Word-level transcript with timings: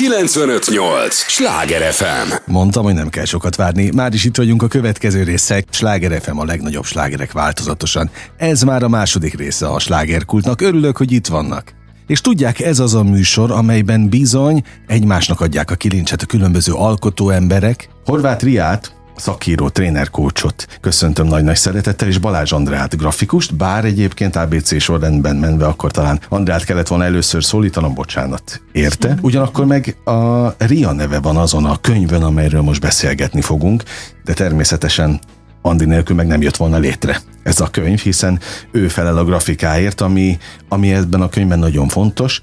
958! 0.00 1.14
Sláger 1.14 1.92
FM! 1.92 2.32
Mondtam, 2.46 2.84
hogy 2.84 2.94
nem 2.94 3.08
kell 3.08 3.24
sokat 3.24 3.56
várni. 3.56 3.90
Már 3.94 4.14
is 4.14 4.24
itt 4.24 4.36
vagyunk 4.36 4.62
a 4.62 4.66
következő 4.66 5.22
része. 5.22 5.64
Sláger 5.70 6.22
FM 6.22 6.38
a 6.38 6.44
legnagyobb 6.44 6.84
slágerek 6.84 7.32
változatosan. 7.32 8.10
Ez 8.36 8.62
már 8.62 8.82
a 8.82 8.88
második 8.88 9.34
része 9.34 9.66
a 9.66 9.78
slágerkultnak. 9.78 10.60
Örülök, 10.60 10.96
hogy 10.96 11.12
itt 11.12 11.26
vannak. 11.26 11.72
És 12.06 12.20
tudják, 12.20 12.60
ez 12.60 12.78
az 12.78 12.94
a 12.94 13.02
műsor, 13.02 13.50
amelyben 13.50 14.08
bizony 14.08 14.62
egymásnak 14.86 15.40
adják 15.40 15.70
a 15.70 15.74
kilincset 15.74 16.22
a 16.22 16.26
különböző 16.26 16.72
alkotó 16.72 17.30
emberek. 17.30 17.88
Horváth 18.04 18.44
Riát, 18.44 18.94
szakíró, 19.20 19.68
trénerkócsot 19.68 20.66
köszöntöm 20.80 21.26
nagy-nagy 21.26 21.56
szeretettel, 21.56 22.08
és 22.08 22.18
Balázs 22.18 22.52
Andrát, 22.52 22.96
grafikust, 22.96 23.56
bár 23.56 23.84
egyébként 23.84 24.36
ABC 24.36 24.80
sorrendben 24.80 25.36
menve 25.36 25.66
akkor 25.66 25.90
talán 25.90 26.20
Andrát 26.28 26.64
kellett 26.64 26.88
volna 26.88 27.04
először 27.04 27.44
szólítanom, 27.44 27.94
bocsánat, 27.94 28.62
érte. 28.72 29.18
Ugyanakkor 29.22 29.66
meg 29.66 29.96
a 30.04 30.48
Ria 30.58 30.92
neve 30.92 31.20
van 31.20 31.36
azon 31.36 31.64
a 31.64 31.76
könyvön, 31.80 32.22
amelyről 32.22 32.62
most 32.62 32.80
beszélgetni 32.80 33.40
fogunk, 33.40 33.82
de 34.24 34.32
természetesen 34.32 35.20
Andi 35.62 35.84
nélkül 35.84 36.16
meg 36.16 36.26
nem 36.26 36.42
jött 36.42 36.56
volna 36.56 36.78
létre 36.78 37.20
ez 37.42 37.60
a 37.60 37.68
könyv, 37.68 37.98
hiszen 37.98 38.40
ő 38.72 38.88
felel 38.88 39.18
a 39.18 39.24
grafikáért, 39.24 40.00
ami, 40.00 40.38
ami 40.68 40.92
ebben 40.92 41.20
a 41.20 41.28
könyvben 41.28 41.58
nagyon 41.58 41.88
fontos, 41.88 42.40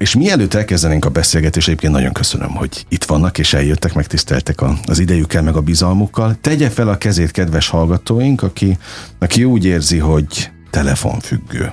és 0.00 0.14
mielőtt 0.14 0.54
elkezdenénk 0.54 1.04
a 1.04 1.08
beszélgetést, 1.08 1.66
egyébként 1.66 1.92
nagyon 1.92 2.12
köszönöm, 2.12 2.50
hogy 2.50 2.86
itt 2.88 3.04
vannak 3.04 3.38
és 3.38 3.52
eljöttek, 3.52 3.94
megtiszteltek 3.94 4.60
a, 4.60 4.78
az 4.86 4.98
idejükkel, 4.98 5.42
meg 5.42 5.56
a 5.56 5.60
bizalmukkal. 5.60 6.36
Tegye 6.40 6.70
fel 6.70 6.88
a 6.88 6.98
kezét, 6.98 7.30
kedves 7.30 7.68
hallgatóink, 7.68 8.42
aki, 8.42 8.78
aki 9.18 9.44
úgy 9.44 9.64
érzi, 9.64 9.98
hogy 9.98 10.50
telefonfüggő. 10.70 11.72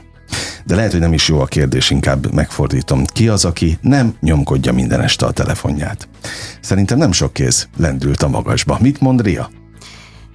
De 0.66 0.76
lehet, 0.76 0.92
hogy 0.92 1.00
nem 1.00 1.14
is 1.14 1.28
jó 1.28 1.40
a 1.40 1.46
kérdés, 1.46 1.90
inkább 1.90 2.34
megfordítom. 2.34 3.06
Ki 3.06 3.28
az, 3.28 3.46
aki 3.46 3.78
nem 3.82 4.16
nyomkodja 4.22 4.74
minden 4.74 5.02
este 5.02 5.26
a 5.26 5.32
telefonját? 5.32 6.08
Szerintem 6.62 6.98
nem 6.98 7.12
sok 7.12 7.34
kéz 7.34 7.68
lendült 7.78 8.24
a 8.24 8.28
magasba. 8.28 8.78
Mit 8.82 9.02
mond 9.02 9.22
Ria? 9.22 9.50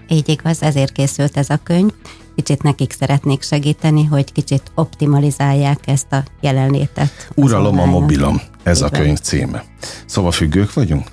Így 0.09 0.28
igaz, 0.28 0.62
ezért 0.62 0.92
készült 0.92 1.36
ez 1.36 1.50
a 1.50 1.61
könyv. 1.62 1.91
Kicsit 2.34 2.62
nekik 2.62 2.92
szeretnék 2.92 3.42
segíteni, 3.42 4.05
hogy 4.05 4.33
kicsit 4.33 4.62
optimalizálják 4.75 5.86
ezt 5.86 6.12
a 6.12 6.22
jelenlétet. 6.41 7.30
Uralom 7.34 7.78
a 7.78 7.84
mobilom, 7.84 8.41
ez 8.62 8.78
Igen. 8.78 8.88
a 8.88 8.97
könyv 8.97 9.19
címe. 9.19 9.64
Szóval 10.06 10.30
függők 10.30 10.72
vagyunk? 10.72 11.10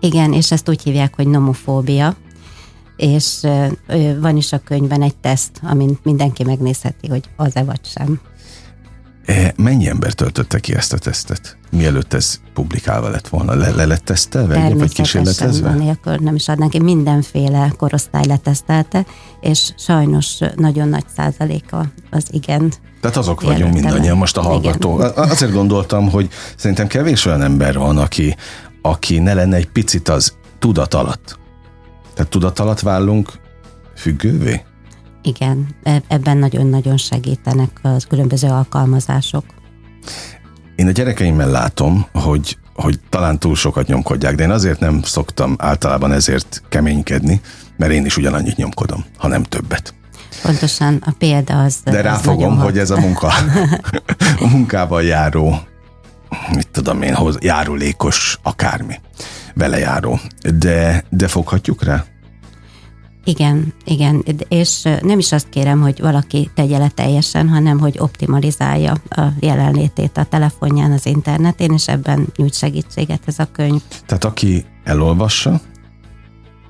Igen, 0.00 0.32
és 0.32 0.52
ezt 0.52 0.68
úgy 0.68 0.82
hívják, 0.82 1.14
hogy 1.16 1.26
nomofóbia, 1.26 2.16
és 2.96 3.40
van 4.20 4.36
is 4.36 4.52
a 4.52 4.58
könyvben 4.58 5.02
egy 5.02 5.16
teszt, 5.16 5.60
amin 5.62 5.98
mindenki 6.02 6.44
megnézheti, 6.44 7.08
hogy 7.08 7.24
az-e 7.36 7.64
vagy 7.64 7.84
sem. 7.84 8.20
E, 9.28 9.52
mennyi 9.56 9.88
ember 9.88 10.12
töltötte 10.12 10.58
ki 10.58 10.74
ezt 10.74 10.92
a 10.92 10.98
tesztet? 10.98 11.56
Mielőtt 11.70 12.14
ez 12.14 12.40
publikálva 12.54 13.08
lett 13.08 13.28
volna? 13.28 13.54
Le, 13.54 13.70
le 13.70 13.84
lett 13.86 14.04
tesztelve? 14.04 14.74
Vagy 14.74 14.92
kísérletezve? 14.92 15.74
Nélkül 15.74 16.14
nem 16.14 16.34
is 16.34 16.48
adnánk. 16.48 16.72
Mindenféle 16.72 17.72
korosztály 17.76 18.26
letesztelte, 18.26 19.06
és 19.40 19.72
sajnos 19.76 20.38
nagyon 20.56 20.88
nagy 20.88 21.04
százaléka 21.16 21.86
az 22.10 22.24
igen. 22.30 22.72
Tehát 23.00 23.16
azok 23.16 23.40
vagyunk 23.40 23.72
mindannyian 23.72 24.16
most 24.16 24.36
a 24.36 24.42
hallgató. 24.42 24.98
Igen. 24.98 25.12
Azért 25.14 25.52
gondoltam, 25.52 26.10
hogy 26.10 26.28
szerintem 26.56 26.86
kevés 26.86 27.24
olyan 27.24 27.42
ember 27.42 27.78
van, 27.78 27.98
aki, 27.98 28.36
aki 28.82 29.18
ne 29.18 29.34
lenne 29.34 29.56
egy 29.56 29.68
picit 29.68 30.08
az 30.08 30.32
tudat 30.58 30.94
alatt. 30.94 31.38
Tehát 32.14 32.30
tudat 32.30 32.58
alatt 32.58 32.80
vállunk 32.80 33.32
függővé? 33.96 34.62
Igen, 35.28 35.66
e- 35.82 36.02
ebben 36.08 36.36
nagyon-nagyon 36.36 36.96
segítenek 36.96 37.70
az 37.82 38.06
különböző 38.08 38.48
alkalmazások. 38.48 39.44
Én 40.76 40.86
a 40.86 40.90
gyerekeimmel 40.90 41.50
látom, 41.50 42.06
hogy, 42.12 42.58
hogy 42.74 43.00
talán 43.08 43.38
túl 43.38 43.54
sokat 43.54 43.86
nyomkodják, 43.86 44.34
de 44.34 44.42
én 44.42 44.50
azért 44.50 44.80
nem 44.80 45.02
szoktam 45.02 45.54
általában 45.58 46.12
ezért 46.12 46.62
keménykedni, 46.68 47.40
mert 47.76 47.92
én 47.92 48.04
is 48.04 48.16
ugyanannyit 48.16 48.56
nyomkodom, 48.56 49.04
ha 49.16 49.28
nem 49.28 49.42
többet. 49.42 49.94
Pontosan 50.42 51.02
a 51.06 51.10
példa 51.18 51.62
az. 51.62 51.76
De 51.84 52.00
ráfogom, 52.00 52.56
hogy 52.56 52.72
hat. 52.72 52.82
ez 52.82 52.90
a 52.90 53.00
munka, 53.00 53.32
a 54.44 54.46
munkával 54.50 55.02
járó, 55.02 55.58
mit 56.54 56.68
tudom 56.68 57.02
én, 57.02 57.16
járulékos 57.40 58.38
akármi, 58.42 59.00
vele 59.54 59.78
járó. 59.78 60.20
De, 60.54 61.04
de 61.10 61.28
foghatjuk 61.28 61.82
rá? 61.84 62.04
Igen, 63.28 63.72
igen, 63.84 64.24
és 64.48 64.82
nem 65.02 65.18
is 65.18 65.32
azt 65.32 65.48
kérem, 65.48 65.80
hogy 65.80 66.00
valaki 66.00 66.50
tegye 66.54 66.78
le 66.78 66.88
teljesen, 66.88 67.48
hanem 67.48 67.78
hogy 67.78 67.96
optimalizálja 67.98 68.92
a 69.08 69.22
jelenlétét 69.40 70.16
a 70.16 70.24
telefonján, 70.24 70.92
az 70.92 71.06
internetén, 71.06 71.72
és 71.72 71.88
ebben 71.88 72.26
nyújt 72.36 72.54
segítséget 72.54 73.20
ez 73.26 73.38
a 73.38 73.48
könyv. 73.52 73.82
Tehát 74.06 74.24
aki 74.24 74.64
elolvassa, 74.84 75.60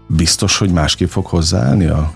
biztos, 0.07 0.59
hogy 0.59 0.73
másképp 0.73 1.09
fog 1.09 1.27
hozzáállni 1.27 1.87
a 1.87 2.13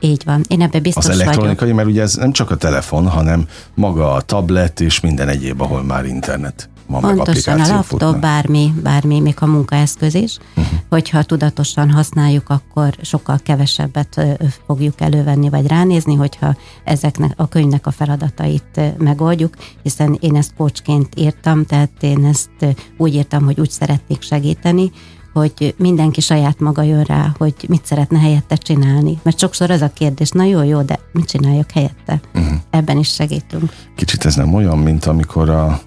így 0.00 0.22
van, 0.24 0.44
én 0.48 0.62
ebbe 0.62 0.80
biztos 0.80 1.04
Az 1.04 1.20
elektronikai, 1.20 1.56
vagyok. 1.56 1.76
mert 1.76 1.88
ugye 1.88 2.02
ez 2.02 2.14
nem 2.14 2.32
csak 2.32 2.50
a 2.50 2.56
telefon, 2.56 3.08
hanem 3.08 3.46
maga 3.74 4.12
a 4.12 4.20
tablet 4.20 4.80
és 4.80 5.00
minden 5.00 5.28
egyéb, 5.28 5.60
ahol 5.60 5.82
már 5.82 6.04
internet 6.04 6.70
van 7.00 7.14
Pontosan, 7.14 7.58
meg 7.58 7.68
a 7.68 7.72
laptop, 7.72 8.00
futnak. 8.00 8.20
bármi, 8.20 8.74
bármi, 8.82 9.20
még 9.20 9.34
a 9.38 9.46
munkaeszköz 9.46 10.14
is, 10.14 10.38
uh-huh. 10.56 10.78
hogyha 10.88 11.22
tudatosan 11.22 11.90
használjuk, 11.90 12.50
akkor 12.50 12.94
sokkal 13.00 13.38
kevesebbet 13.42 14.38
fogjuk 14.66 15.00
elővenni, 15.00 15.48
vagy 15.48 15.66
ránézni, 15.66 16.14
hogyha 16.14 16.56
ezeknek 16.84 17.32
a 17.36 17.48
könyvnek 17.48 17.86
a 17.86 17.90
feladatait 17.90 18.80
megoldjuk, 18.98 19.54
hiszen 19.82 20.16
én 20.20 20.36
ezt 20.36 20.54
kocsként 20.56 21.08
írtam, 21.16 21.64
tehát 21.64 21.90
én 22.00 22.24
ezt 22.24 22.76
úgy 22.96 23.14
írtam, 23.14 23.44
hogy 23.44 23.60
úgy 23.60 23.70
szeretnék 23.70 24.22
segíteni, 24.22 24.90
hogy 25.32 25.74
mindenki 25.78 26.20
saját 26.20 26.60
maga 26.60 26.82
jön 26.82 27.02
rá, 27.02 27.34
hogy 27.38 27.54
mit 27.68 27.86
szeretne 27.86 28.18
helyette 28.18 28.56
csinálni. 28.56 29.18
Mert 29.22 29.38
sokszor 29.38 29.70
az 29.70 29.82
a 29.82 29.92
kérdés, 29.92 30.30
na 30.30 30.44
jó, 30.44 30.62
jó, 30.62 30.82
de 30.82 30.98
mit 31.12 31.28
csináljak 31.28 31.70
helyette? 31.70 32.20
Uh-huh. 32.34 32.52
Ebben 32.70 32.98
is 32.98 33.08
segítünk. 33.08 33.72
Kicsit 33.96 34.24
ez 34.24 34.34
nem 34.34 34.54
olyan, 34.54 34.78
mint 34.78 35.04
amikor 35.04 35.48
a 35.50 35.80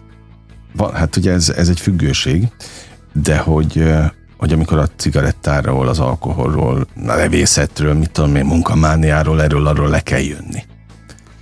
hát 0.93 1.15
ugye 1.15 1.31
ez, 1.31 1.49
ez 1.49 1.69
egy 1.69 1.79
függőség, 1.79 2.47
de 3.13 3.37
hogy, 3.37 3.83
hogy 4.37 4.53
amikor 4.53 4.77
a 4.77 4.87
cigarettáról, 4.95 5.87
az 5.87 5.99
alkoholról, 5.99 6.87
a 7.07 7.13
levészetről, 7.13 7.93
mit 7.93 8.11
tudom 8.11 8.35
én, 8.35 8.45
munkamániáról, 8.45 9.41
erről, 9.41 9.67
arról 9.67 9.89
le 9.89 9.99
kell 9.99 10.21
jönni. 10.21 10.63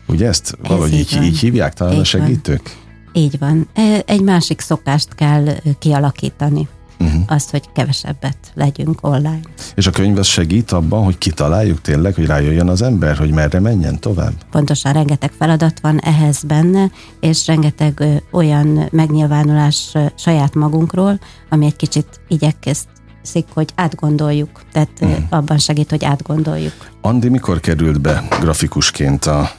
Ugye 0.07 0.27
ezt 0.27 0.57
ez 0.61 0.67
valahogy 0.67 0.93
így, 0.93 1.13
így, 1.13 1.23
így 1.23 1.39
hívják 1.39 1.73
talán 1.73 1.93
így 1.93 1.99
a 1.99 2.03
segítők? 2.03 2.61
Van. 2.63 3.23
Így 3.23 3.39
van. 3.39 3.69
Egy 4.05 4.21
másik 4.21 4.59
szokást 4.61 5.15
kell 5.15 5.45
kialakítani 5.79 6.67
uh-huh. 6.99 7.21
azt, 7.27 7.49
hogy 7.49 7.63
kevesebbet 7.73 8.37
legyünk 8.53 9.07
online. 9.07 9.39
És 9.75 9.87
a 9.87 9.91
könyv 9.91 10.17
az 10.17 10.27
segít 10.27 10.71
abban, 10.71 11.03
hogy 11.03 11.17
kitaláljuk 11.17 11.81
tényleg, 11.81 12.15
hogy 12.15 12.25
rájöjjön 12.25 12.69
az 12.69 12.81
ember, 12.81 13.17
hogy 13.17 13.31
merre 13.31 13.59
menjen 13.59 13.99
tovább? 13.99 14.33
Pontosan, 14.51 14.93
rengeteg 14.93 15.31
feladat 15.31 15.79
van 15.79 15.99
ehhez 15.99 16.43
benne, 16.43 16.91
és 17.19 17.47
rengeteg 17.47 17.99
ö, 17.99 18.15
olyan 18.31 18.87
megnyilvánulás 18.91 19.89
ö, 19.93 20.05
saját 20.15 20.53
magunkról, 20.53 21.19
ami 21.49 21.65
egy 21.65 21.75
kicsit 21.75 22.21
igyekezik, 22.27 23.45
hogy 23.53 23.69
átgondoljuk. 23.75 24.61
Tehát 24.71 24.89
uh-huh. 25.01 25.23
abban 25.29 25.57
segít, 25.57 25.89
hogy 25.89 26.05
átgondoljuk. 26.05 26.89
Andi 27.01 27.29
mikor 27.29 27.59
került 27.59 28.01
be 28.01 28.23
grafikusként 28.39 29.25
a, 29.25 29.51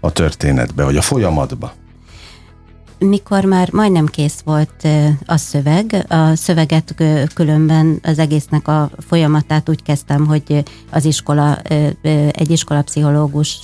a 0.00 0.12
történetbe, 0.12 0.84
vagy 0.84 0.96
a 0.96 1.02
folyamatba? 1.02 1.72
Mikor 3.08 3.44
már 3.44 3.72
majdnem 3.72 4.06
kész 4.06 4.40
volt 4.44 4.88
a 5.26 5.36
szöveg, 5.36 6.06
a 6.08 6.34
szöveget 6.34 6.94
különben 7.34 7.98
az 8.02 8.18
egésznek 8.18 8.68
a 8.68 8.90
folyamatát 8.98 9.68
úgy 9.68 9.82
kezdtem, 9.82 10.26
hogy 10.26 10.62
az 10.90 11.04
iskola, 11.04 11.58
egy 12.30 12.50
iskolapszichológus, 12.50 13.58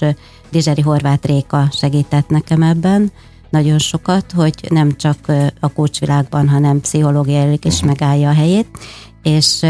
Dizseri 0.51 0.81
Horváth 0.81 1.27
Réka 1.27 1.69
segített 1.73 2.29
nekem 2.29 2.63
ebben, 2.63 3.13
nagyon 3.51 3.79
sokat, 3.79 4.33
hogy 4.33 4.55
nem 4.69 4.97
csak 4.97 5.17
a 5.61 5.73
kócsvilágban, 5.73 6.49
hanem 6.49 6.81
pszichológiai 6.81 7.59
is 7.63 7.75
uh-huh. 7.75 7.89
megállja 7.89 8.29
a 8.29 8.35
helyét, 8.35 8.69
és 9.23 9.67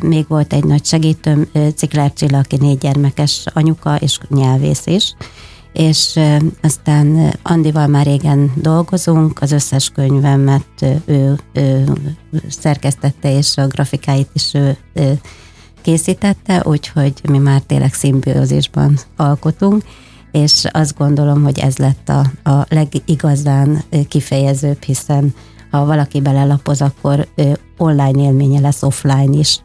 még 0.00 0.24
volt 0.28 0.52
egy 0.52 0.64
nagy 0.64 0.84
segítőm, 0.84 1.48
Cikler 1.76 2.12
Csilla, 2.12 2.38
aki 2.38 2.56
négy 2.56 2.78
gyermekes 2.78 3.44
anyuka 3.52 3.96
és 3.96 4.18
nyelvész 4.28 4.86
is, 4.86 5.14
és 5.74 6.20
aztán 6.62 7.34
Andival 7.42 7.86
már 7.86 8.06
régen 8.06 8.52
dolgozunk, 8.54 9.42
az 9.42 9.52
összes 9.52 9.90
könyvemet 9.90 10.84
ő, 11.04 11.38
ő 11.52 11.84
szerkesztette, 12.48 13.36
és 13.36 13.56
a 13.56 13.66
grafikáit 13.66 14.28
is 14.32 14.54
ő, 14.54 14.76
ő 14.92 15.20
készítette, 15.82 16.62
úgyhogy 16.64 17.12
mi 17.30 17.38
már 17.38 17.60
tényleg 17.60 17.94
szimbiózisban 17.94 18.98
alkotunk, 19.16 19.82
és 20.32 20.64
azt 20.70 20.96
gondolom, 20.96 21.42
hogy 21.42 21.58
ez 21.58 21.76
lett 21.76 22.08
a, 22.08 22.50
a 22.50 22.66
legigazán 22.68 23.84
kifejezőbb, 24.08 24.82
hiszen 24.82 25.34
ha 25.70 25.84
valaki 25.84 26.20
belelapoz, 26.20 26.80
akkor 26.80 27.28
online 27.76 28.22
élménye 28.22 28.60
lesz 28.60 28.82
offline 28.82 29.38
is. 29.38 29.60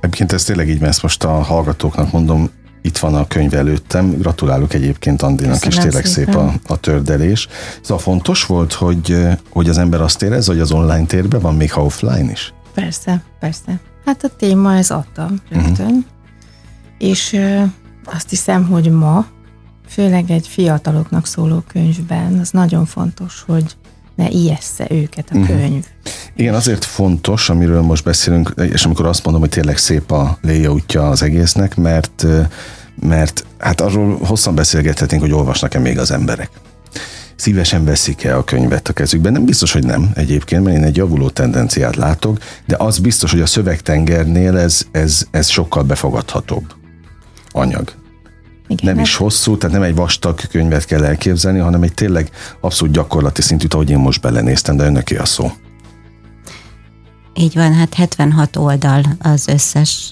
Egyébként 0.00 0.32
ez 0.32 0.44
tényleg 0.44 0.68
így, 0.68 0.78
mert 0.78 0.92
ezt 0.92 1.02
most 1.02 1.24
a 1.24 1.30
hallgatóknak 1.30 2.12
mondom, 2.12 2.50
itt 2.82 2.98
van 2.98 3.14
a 3.14 3.26
könyv 3.26 3.54
előttem. 3.54 4.10
Gratulálok 4.10 4.74
egyébként 4.74 5.22
Andinak, 5.22 5.60
Köszönöm 5.60 5.78
és 5.78 5.84
tényleg 5.84 6.04
szépen. 6.04 6.48
szép 6.48 6.60
a, 6.68 6.72
a 6.72 6.76
tördelés. 6.80 7.48
Szóval 7.80 8.02
fontos 8.02 8.46
volt, 8.46 8.72
hogy, 8.72 9.28
hogy 9.50 9.68
az 9.68 9.78
ember 9.78 10.00
azt 10.00 10.22
érez, 10.22 10.46
hogy 10.46 10.60
az 10.60 10.72
online 10.72 11.06
térben 11.06 11.40
van 11.40 11.54
még 11.54 11.72
ha 11.72 11.84
offline 11.84 12.30
is? 12.30 12.54
Persze, 12.74 13.22
persze. 13.40 13.80
Hát 14.04 14.24
a 14.24 14.28
téma 14.36 14.76
ez 14.76 14.90
adta 14.90 15.30
rögtön. 15.50 15.86
Uh-huh. 15.86 16.04
És 16.98 17.32
ö, 17.32 17.62
azt 18.04 18.30
hiszem, 18.30 18.66
hogy 18.66 18.90
ma, 18.90 19.26
főleg 19.88 20.30
egy 20.30 20.48
fiataloknak 20.48 21.26
szóló 21.26 21.62
könyvben, 21.72 22.38
az 22.38 22.50
nagyon 22.50 22.84
fontos, 22.84 23.44
hogy 23.46 23.76
ne 24.14 24.28
ijessze 24.28 24.86
őket 24.90 25.28
a 25.30 25.36
uh-huh. 25.36 25.56
könyv. 25.56 25.84
Igen, 26.36 26.54
azért 26.54 26.84
fontos, 26.84 27.50
amiről 27.50 27.82
most 27.82 28.04
beszélünk, 28.04 28.54
és 28.72 28.84
amikor 28.84 29.06
azt 29.06 29.24
mondom, 29.24 29.42
hogy 29.42 29.50
tényleg 29.50 29.76
szép 29.76 30.10
a 30.10 30.38
léjaútja 30.42 31.08
az 31.08 31.22
egésznek, 31.22 31.76
mert, 31.76 32.26
mert 33.00 33.44
hát 33.58 33.80
arról 33.80 34.18
hosszan 34.18 34.54
beszélgethetnénk, 34.54 35.22
hogy 35.22 35.32
olvasnak-e 35.32 35.78
még 35.78 35.98
az 35.98 36.10
emberek. 36.10 36.50
Szívesen 37.36 37.84
veszik-e 37.84 38.36
a 38.36 38.44
könyvet 38.44 38.88
a 38.88 38.92
kezükben? 38.92 39.32
Nem 39.32 39.44
biztos, 39.44 39.72
hogy 39.72 39.84
nem 39.84 40.10
egyébként, 40.14 40.64
mert 40.64 40.76
én 40.76 40.82
egy 40.82 40.96
javuló 40.96 41.28
tendenciát 41.28 41.96
látok, 41.96 42.38
de 42.66 42.76
az 42.78 42.98
biztos, 42.98 43.30
hogy 43.30 43.40
a 43.40 43.46
szövegtengernél 43.46 44.58
ez, 44.58 44.86
ez, 44.90 45.26
ez 45.30 45.48
sokkal 45.48 45.82
befogadhatóbb 45.82 46.64
anyag. 47.50 48.01
Igen, 48.72 48.94
nem 48.94 49.02
is 49.04 49.16
hosszú, 49.16 49.56
tehát 49.56 49.76
nem 49.76 49.84
egy 49.84 49.94
vastag 49.94 50.40
könyvet 50.50 50.84
kell 50.84 51.04
elképzelni, 51.04 51.58
hanem 51.58 51.82
egy 51.82 51.94
tényleg 51.94 52.30
abszolút 52.60 52.94
gyakorlati 52.94 53.42
szintű, 53.42 53.66
ahogy 53.70 53.90
én 53.90 53.98
most 53.98 54.20
belenéztem, 54.20 54.76
de 54.76 54.84
önöké 54.84 55.16
a 55.16 55.24
szó. 55.24 55.52
Így 57.34 57.54
van, 57.54 57.74
hát 57.74 57.94
76 57.94 58.56
oldal 58.56 59.02
az 59.18 59.48
összes, 59.48 60.10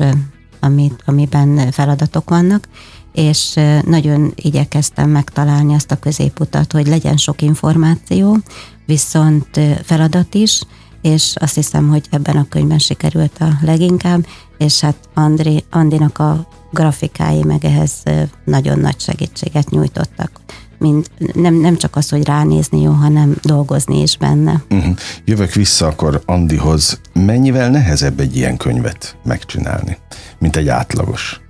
amit, 0.60 1.02
amiben 1.04 1.70
feladatok 1.70 2.30
vannak, 2.30 2.68
és 3.12 3.54
nagyon 3.84 4.32
igyekeztem 4.34 5.10
megtalálni 5.10 5.74
azt 5.74 5.90
a 5.90 5.98
középutat, 5.98 6.72
hogy 6.72 6.86
legyen 6.86 7.16
sok 7.16 7.42
információ, 7.42 8.38
viszont 8.86 9.60
feladat 9.84 10.34
is, 10.34 10.62
és 11.02 11.32
azt 11.34 11.54
hiszem, 11.54 11.88
hogy 11.88 12.06
ebben 12.10 12.36
a 12.36 12.46
könyvben 12.48 12.78
sikerült 12.78 13.38
a 13.40 13.48
leginkább, 13.62 14.26
és 14.58 14.80
hát 14.80 14.96
Andri, 15.14 15.64
Andinak 15.70 16.18
a 16.18 16.48
grafikái 16.70 17.42
meg 17.42 17.64
ehhez 17.64 18.02
nagyon 18.44 18.78
nagy 18.78 19.00
segítséget 19.00 19.70
nyújtottak. 19.70 20.30
Mind, 20.78 21.06
nem, 21.32 21.54
nem 21.54 21.76
csak 21.76 21.96
az, 21.96 22.08
hogy 22.08 22.24
ránézni 22.24 22.80
jó, 22.80 22.90
hanem 22.90 23.36
dolgozni 23.42 24.00
is 24.00 24.16
benne. 24.16 24.62
Uh-huh. 24.70 24.96
Jövök 25.24 25.52
vissza 25.52 25.86
akkor 25.86 26.22
Andihoz. 26.26 27.00
Mennyivel 27.12 27.70
nehezebb 27.70 28.20
egy 28.20 28.36
ilyen 28.36 28.56
könyvet 28.56 29.16
megcsinálni, 29.24 29.98
mint 30.38 30.56
egy 30.56 30.68
átlagos 30.68 31.40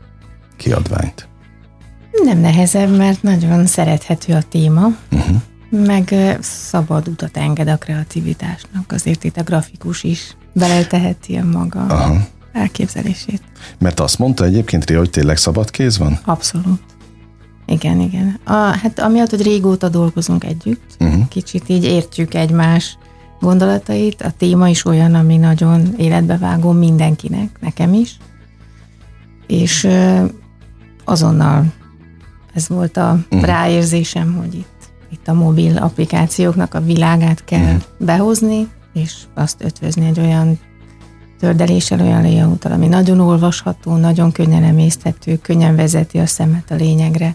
kiadványt? 0.57 1.29
Nem 2.25 2.39
nehezebb, 2.39 2.97
mert 2.97 3.23
nagyon 3.23 3.67
szerethető 3.67 4.33
a 4.33 4.43
téma, 4.43 4.87
uh-huh. 5.13 5.37
meg 5.71 6.15
szabad 6.41 7.09
utat 7.09 7.37
enged 7.37 7.69
a 7.69 7.77
kreativitásnak. 7.77 8.93
Azért 8.93 9.25
itt 9.25 9.37
a 9.37 9.43
grafikus 9.43 10.03
is 10.03 10.37
beleteheti 10.53 11.37
a 11.37 11.45
maga 11.45 11.81
Aha. 11.81 12.27
Elképzelését. 12.53 13.43
Mert 13.79 14.01
azt 14.01 14.19
mondta 14.19 14.45
egyébként 14.45 14.85
Ria, 14.85 14.99
hogy 14.99 15.11
tényleg 15.11 15.37
szabad 15.37 15.71
kéz 15.71 15.99
van? 15.99 16.19
Abszolút. 16.25 16.81
Igen, 17.67 18.01
igen. 18.01 18.39
A, 18.45 18.53
hát 18.53 18.99
amiatt, 18.99 19.31
hogy 19.31 19.43
régóta 19.43 19.89
dolgozunk 19.89 20.45
együtt, 20.45 20.97
uh-huh. 21.01 21.29
kicsit 21.29 21.69
így 21.69 21.85
értjük 21.85 22.35
egymás 22.35 22.99
gondolatait, 23.41 24.23
a 24.23 24.31
téma 24.31 24.69
is 24.69 24.85
olyan, 24.85 25.15
ami 25.15 25.37
nagyon 25.37 25.95
életbevágó 25.97 26.71
mindenkinek, 26.71 27.49
nekem 27.61 27.95
is, 27.95 28.17
és 29.47 29.89
azonnal 31.05 31.73
ez 32.55 32.69
volt 32.69 32.97
a 32.97 33.19
uh-huh. 33.31 33.49
ráérzésem, 33.49 34.35
hogy 34.35 34.55
itt, 34.55 34.91
itt 35.13 35.29
a 35.29 35.33
mobil 35.33 35.77
applikációknak 35.77 36.75
a 36.75 36.81
világát 36.81 37.45
kell 37.45 37.65
uh-huh. 37.65 37.83
behozni, 37.99 38.69
és 38.93 39.15
azt 39.35 39.65
ötvözni 39.65 40.07
egy 40.07 40.21
olyan 40.21 40.59
tördeléssel, 41.41 42.01
olyan 42.01 42.23
layouttal, 42.23 42.73
ami 42.73 42.87
nagyon 42.87 43.21
olvasható, 43.21 43.97
nagyon 43.97 44.33
könnyen 44.33 44.63
emészthető, 44.63 45.37
könnyen 45.37 45.77
vezeti 45.77 46.19
a 46.19 46.27
szemet 46.27 46.71
a 46.71 46.75
lényegre. 46.75 47.35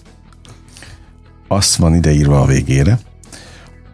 Azt 1.47 1.75
van 1.75 1.95
ideírva 1.95 2.41
a 2.41 2.45
végére, 2.45 2.99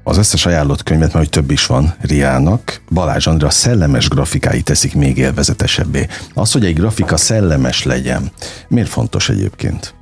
az 0.04 0.18
összes 0.18 0.46
ajánlott 0.46 0.84
könyvet, 0.84 1.14
mert 1.14 1.26
hogy 1.26 1.30
több 1.30 1.52
is 1.52 1.66
van 1.66 1.94
Riának, 2.02 2.82
Balázs 2.90 3.28
Andra 3.28 3.50
szellemes 3.50 4.10
grafikái 4.10 4.62
teszik 4.62 4.96
még 4.96 5.18
élvezetesebbé. 5.18 6.08
Az, 6.34 6.52
hogy 6.52 6.66
egy 6.66 6.76
grafika 6.76 7.18
szellemes 7.18 7.84
legyen, 7.84 8.32
miért 8.68 8.90
fontos 8.90 9.30
egyébként? 9.30 9.96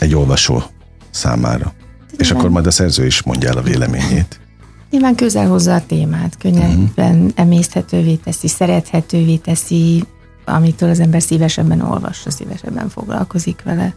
egy 0.00 0.14
olvasó 0.14 0.62
számára. 1.10 1.72
Igen. 2.06 2.18
És 2.18 2.30
akkor 2.30 2.50
majd 2.50 2.66
a 2.66 2.70
szerző 2.70 3.06
is 3.06 3.22
mondja 3.22 3.48
el 3.48 3.56
a 3.56 3.62
véleményét. 3.62 4.40
Nyilván 4.90 5.14
közel 5.14 5.48
hozza 5.48 5.74
a 5.74 5.86
témát, 5.86 6.36
könnyebben 6.38 7.14
uh-huh. 7.14 7.30
emészthetővé 7.34 8.14
teszi, 8.14 8.48
szerethetővé 8.48 9.36
teszi, 9.36 10.04
amitől 10.44 10.90
az 10.90 11.00
ember 11.00 11.22
szívesebben 11.22 11.80
olvas, 11.80 12.24
szívesebben 12.26 12.88
foglalkozik 12.88 13.62
vele. 13.64 13.94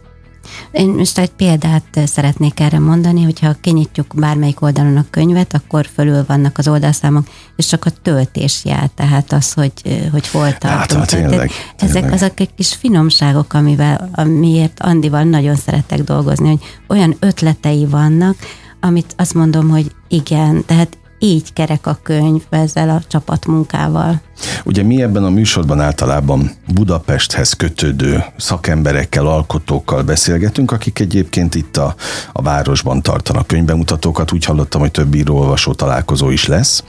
Én 0.72 0.88
most 0.88 1.18
egy 1.18 1.30
példát 1.30 2.00
szeretnék 2.04 2.60
erre 2.60 2.78
mondani, 2.78 3.22
hogyha 3.22 3.56
kinyitjuk 3.60 4.06
bármelyik 4.14 4.62
oldalon 4.62 4.96
a 4.96 5.04
könyvet, 5.10 5.54
akkor 5.54 5.86
fölül 5.94 6.24
vannak 6.26 6.58
az 6.58 6.68
oldalszámok, 6.68 7.26
és 7.56 7.66
csak 7.66 7.84
a 7.84 7.90
töltés 8.02 8.64
jár, 8.64 8.90
tehát 8.94 9.32
az, 9.32 9.52
hogy, 9.52 9.72
hogy 10.10 10.28
hol 10.28 10.58
tartunk. 10.58 11.00
Hát, 11.00 11.08
tényleg, 11.08 11.28
tényleg. 11.30 11.50
Ezek 11.76 12.12
azok 12.12 12.40
egy 12.40 12.54
kis 12.54 12.74
finomságok, 12.74 13.52
amivel, 13.52 14.10
amiért 14.12 14.80
Andival 14.80 15.22
nagyon 15.22 15.56
szeretek 15.56 16.02
dolgozni, 16.02 16.48
hogy 16.48 16.60
olyan 16.86 17.16
ötletei 17.20 17.86
vannak, 17.86 18.36
amit 18.84 19.14
azt 19.16 19.34
mondom, 19.34 19.68
hogy 19.68 19.90
igen, 20.08 20.64
tehát 20.66 20.98
így 21.18 21.52
kerek 21.52 21.86
a 21.86 21.98
könyv 22.02 22.42
ezzel 22.50 22.90
a 22.90 23.02
csapatmunkával. 23.08 24.20
Ugye 24.64 24.82
mi 24.82 25.02
ebben 25.02 25.24
a 25.24 25.30
műsorban 25.30 25.80
általában 25.80 26.50
Budapesthez 26.74 27.52
kötődő 27.52 28.24
szakemberekkel, 28.36 29.26
alkotókkal 29.26 30.02
beszélgetünk, 30.02 30.70
akik 30.70 30.98
egyébként 30.98 31.54
itt 31.54 31.76
a, 31.76 31.94
a 32.32 32.42
városban 32.42 33.02
tartanak 33.02 33.46
könyvbemutatókat. 33.46 34.32
Úgy 34.32 34.44
hallottam, 34.44 34.80
hogy 34.80 34.90
több 34.90 35.14
író-olvasó 35.14 35.72
találkozó 35.72 36.30
is 36.30 36.46
lesz. 36.46 36.84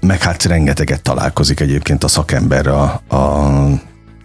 Meg 0.00 0.22
hát 0.22 0.42
rengeteget 0.42 1.02
találkozik 1.02 1.60
egyébként 1.60 2.04
a 2.04 2.08
szakember 2.08 2.66
a, 2.66 2.82
a 3.08 3.48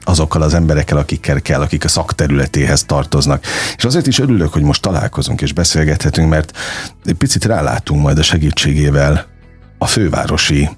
azokkal 0.04 0.42
az 0.42 0.54
emberekkel, 0.54 0.98
akikkel 0.98 1.42
kell, 1.42 1.62
akik 1.62 1.84
a 1.84 1.88
szakterületéhez 1.88 2.84
tartoznak. 2.84 3.46
És 3.78 3.86
azért 3.86 4.08
is 4.08 4.20
örülök, 4.20 4.54
hogy 4.54 4.64
most 4.64 4.82
találkozunk 4.82 5.42
és 5.42 5.54
beszélgethetünk, 5.54 6.30
mert 6.30 6.58
egy 7.06 7.14
picit 7.14 7.46
rálátunk 7.46 8.02
majd 8.02 8.18
a 8.18 8.24
segítségével 8.24 9.26
a 9.78 9.86
fővárosi 9.86 10.70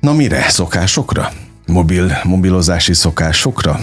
Na 0.00 0.12
mire? 0.12 0.48
Szokásokra? 0.48 1.30
Mobil, 1.66 2.18
mobilozási 2.24 2.94
szokásokra? 2.94 3.78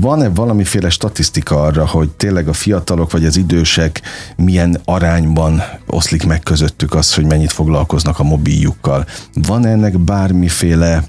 Van-e 0.00 0.28
valamiféle 0.28 0.90
statisztika 0.90 1.62
arra, 1.62 1.86
hogy 1.86 2.10
tényleg 2.10 2.48
a 2.48 2.52
fiatalok 2.52 3.12
vagy 3.12 3.24
az 3.24 3.36
idősek 3.36 4.00
milyen 4.36 4.80
arányban 4.84 5.62
oszlik 5.86 6.26
meg 6.26 6.40
közöttük 6.40 6.94
az, 6.94 7.14
hogy 7.14 7.24
mennyit 7.24 7.52
foglalkoznak 7.52 8.18
a 8.18 8.22
mobiljukkal? 8.22 9.06
Van 9.34 9.66
ennek 9.66 9.98
bármiféle 9.98 11.04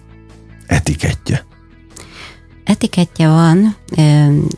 etikettje? 0.68 1.46
Etikettje 2.64 3.28
van, 3.28 3.76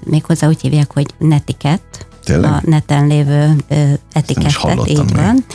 méghozzá 0.03 0.47
úgy 0.47 0.61
hívják, 0.61 0.93
hogy 0.93 1.05
netikett, 1.17 2.05
Tényleg? 2.23 2.51
a 2.51 2.61
neten 2.65 3.07
lévő 3.07 3.55
etikettet, 4.13 4.87
így 4.87 5.13
van. 5.13 5.45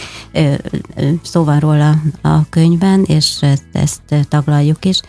Szó 1.22 1.44
van 1.44 1.60
róla 1.60 1.94
a 2.22 2.48
könyvben, 2.48 3.02
és 3.02 3.44
ezt 3.72 4.00
taglaljuk 4.28 4.84
is. 4.84 5.00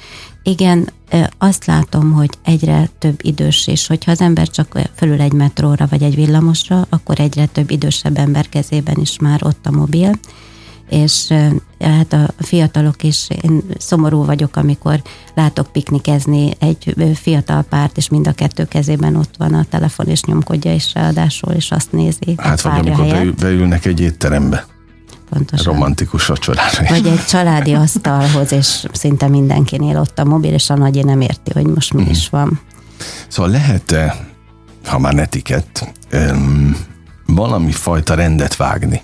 Igen, 0.44 0.90
azt 1.38 1.66
látom, 1.66 2.12
hogy 2.12 2.30
egyre 2.44 2.90
több 3.00 3.20
idős 3.22 3.68
is, 3.68 3.88
hogyha 3.88 4.12
az 4.12 4.22
ember 4.22 4.48
csak 4.50 4.80
fölül 4.96 5.22
egy 5.22 5.34
metróra 5.34 5.88
vagy 5.90 6.04
egy 6.04 6.16
villamosra, 6.16 6.86
akkor 6.90 7.20
egyre 7.20 7.46
több 7.46 7.72
idősebb 7.72 8.18
ember 8.18 8.50
kezében 8.50 8.98
is 9.00 9.20
már 9.20 9.44
ott 9.44 9.66
a 9.66 9.72
mobil, 9.72 10.12
és 10.90 11.34
hát 11.80 12.14
a 12.14 12.30
fiatalok 12.38 13.04
is, 13.04 13.28
én 13.42 13.64
szomorú 13.78 14.26
vagyok, 14.26 14.56
amikor 14.56 15.02
látok 15.36 15.72
piknikezni 15.72 16.52
egy 16.60 16.96
fiatal 17.16 17.62
párt, 17.62 17.98
és 17.98 18.10
mind 18.10 18.28
a 18.28 18.32
kettő 18.32 18.66
kezében 18.66 19.16
ott 19.16 19.34
van 19.38 19.54
a 19.54 19.66
telefon, 19.70 20.08
és 20.08 20.24
nyomkodja 20.24 20.74
is 20.74 20.94
ráadásul, 20.94 21.54
és 21.54 21.72
azt 21.72 21.92
nézi. 21.92 22.36
Hát 22.38 22.62
vagy 22.62 22.88
amikor 22.88 23.08
beül, 23.08 23.34
beülnek 23.40 23.86
egy 23.86 24.00
étterembe. 24.00 24.66
Pontosan. 25.30 25.74
Romantikus 25.74 26.26
vacsorára. 26.26 26.90
Vagy 26.90 27.08
egy 27.08 27.26
családi 27.26 27.74
asztalhoz, 27.74 28.52
és 28.52 28.86
szinte 28.92 29.28
mindenkinél 29.28 29.98
ott 29.98 30.20
a 30.20 30.26
mobil, 30.26 30.54
és 30.54 30.70
a 30.70 30.76
nagyi 30.76 31.04
nem 31.04 31.22
érti, 31.22 31.52
hogy 31.54 31.66
most 31.66 31.94
mi 31.94 32.04
mm. 32.04 32.10
is 32.10 32.30
van. 32.30 32.60
Szóval 33.28 33.52
lehet-e, 33.52 34.16
ha 34.86 35.00
már 35.00 35.14
netikett, 35.14 35.94
valami 37.26 37.72
fajta 37.72 38.14
rendet 38.14 38.56
vágni 38.56 39.02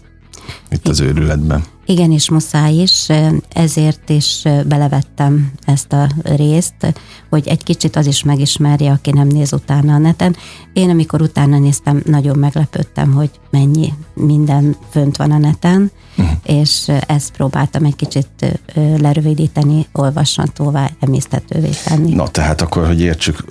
itt 0.69 0.87
az 0.87 0.99
őrületben. 0.99 1.63
Igen, 1.87 2.11
és 2.11 2.29
muszáj 2.29 2.73
is, 2.73 3.07
ezért 3.53 4.09
is 4.09 4.43
belevettem 4.67 5.51
ezt 5.65 5.93
a 5.93 6.07
részt, 6.23 6.93
hogy 7.29 7.47
egy 7.47 7.63
kicsit 7.63 7.95
az 7.95 8.05
is 8.05 8.23
megismerje, 8.23 8.91
aki 8.91 9.11
nem 9.11 9.27
néz 9.27 9.53
utána 9.53 9.93
a 9.93 9.97
neten. 9.97 10.35
Én, 10.73 10.89
amikor 10.89 11.21
utána 11.21 11.59
néztem, 11.59 12.01
nagyon 12.05 12.37
meglepődtem, 12.37 13.13
hogy 13.13 13.29
mennyi 13.49 13.93
minden 14.13 14.75
fönt 14.89 15.17
van 15.17 15.31
a 15.31 15.37
neten, 15.37 15.91
uh-huh. 16.17 16.35
és 16.43 16.91
ezt 17.07 17.31
próbáltam 17.31 17.83
egy 17.83 17.95
kicsit 17.95 18.59
lerövidíteni, 18.97 19.87
olvashatóvá, 19.91 20.89
emésztetővé 20.99 21.69
tenni. 21.85 22.13
Na, 22.13 22.27
tehát 22.27 22.61
akkor, 22.61 22.87
hogy 22.87 23.01
értsük, 23.01 23.43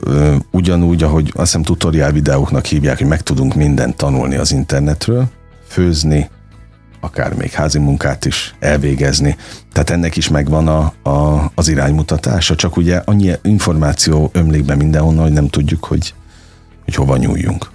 ugyanúgy, 0.50 1.02
ahogy 1.02 1.26
azt 1.26 1.46
hiszem 1.46 1.62
tutoriál 1.62 2.12
videóknak 2.12 2.66
hívják, 2.66 2.98
hogy 2.98 3.06
meg 3.06 3.22
tudunk 3.22 3.54
mindent 3.54 3.96
tanulni 3.96 4.34
az 4.34 4.52
internetről, 4.52 5.28
főzni, 5.68 6.30
akár 7.04 7.34
még 7.34 7.50
házi 7.50 7.78
munkát 7.78 8.24
is 8.24 8.54
elvégezni. 8.58 9.36
Tehát 9.72 9.90
ennek 9.90 10.16
is 10.16 10.28
megvan 10.28 10.68
a, 10.68 11.10
a, 11.10 11.50
az 11.54 11.68
iránymutatása, 11.68 12.56
csak 12.56 12.76
ugye 12.76 13.02
annyi 13.04 13.32
információ 13.42 14.30
ömlik 14.32 14.64
be 14.64 14.74
mindenhonnan, 14.74 15.22
hogy 15.22 15.32
nem 15.32 15.48
tudjuk, 15.48 15.84
hogy, 15.84 16.14
hogy 16.84 16.94
hova 16.94 17.16
nyúljunk. 17.16 17.72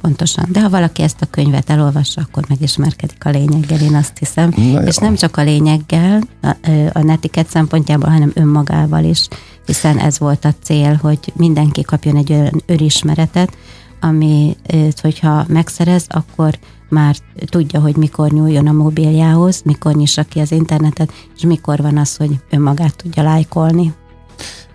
Pontosan. 0.00 0.48
De 0.48 0.60
ha 0.60 0.68
valaki 0.68 1.02
ezt 1.02 1.22
a 1.22 1.26
könyvet 1.30 1.70
elolvassa, 1.70 2.20
akkor 2.20 2.44
megismerkedik 2.48 3.24
a 3.24 3.30
lényeggel, 3.30 3.80
én 3.80 3.94
azt 3.94 4.18
hiszem. 4.18 4.52
Na 4.56 4.82
és 4.82 4.96
jó. 5.00 5.06
nem 5.06 5.14
csak 5.14 5.36
a 5.36 5.42
lényeggel, 5.42 6.20
a, 6.42 6.56
a 6.92 7.02
netiket 7.02 7.48
szempontjából, 7.48 8.10
hanem 8.10 8.32
önmagával 8.34 9.04
is, 9.04 9.28
hiszen 9.66 9.98
ez 9.98 10.18
volt 10.18 10.44
a 10.44 10.54
cél, 10.62 10.98
hogy 11.02 11.18
mindenki 11.36 11.82
kapjon 11.82 12.16
egy 12.16 12.32
olyan 12.32 12.62
önismeretet, 12.66 13.56
ami, 14.00 14.56
hogyha 15.00 15.44
megszerez, 15.48 16.04
akkor 16.08 16.58
már 16.92 17.16
tudja, 17.46 17.80
hogy 17.80 17.96
mikor 17.96 18.30
nyúljon 18.30 18.66
a 18.66 18.72
mobiljához, 18.72 19.62
mikor 19.64 19.94
nyissa 19.94 20.22
ki 20.22 20.40
az 20.40 20.52
internetet, 20.52 21.12
és 21.36 21.42
mikor 21.42 21.78
van 21.78 21.96
az, 21.96 22.16
hogy 22.16 22.30
önmagát 22.50 22.96
tudja 22.96 23.22
lájkolni. 23.22 23.92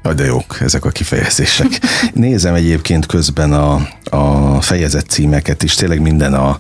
Ja, 0.04 0.14
de 0.14 0.26
jók 0.26 0.58
ezek 0.60 0.86
a 0.86 0.90
kifejezések. 0.90 1.68
Nézem 2.14 2.54
egyébként 2.54 3.06
közben 3.06 3.54
a, 3.54 3.88
a 4.04 4.62
fejezet 4.62 5.10
címeket 5.10 5.64
is, 5.64 5.74
tényleg 5.74 6.02
minden 6.02 6.34
a, 6.34 6.60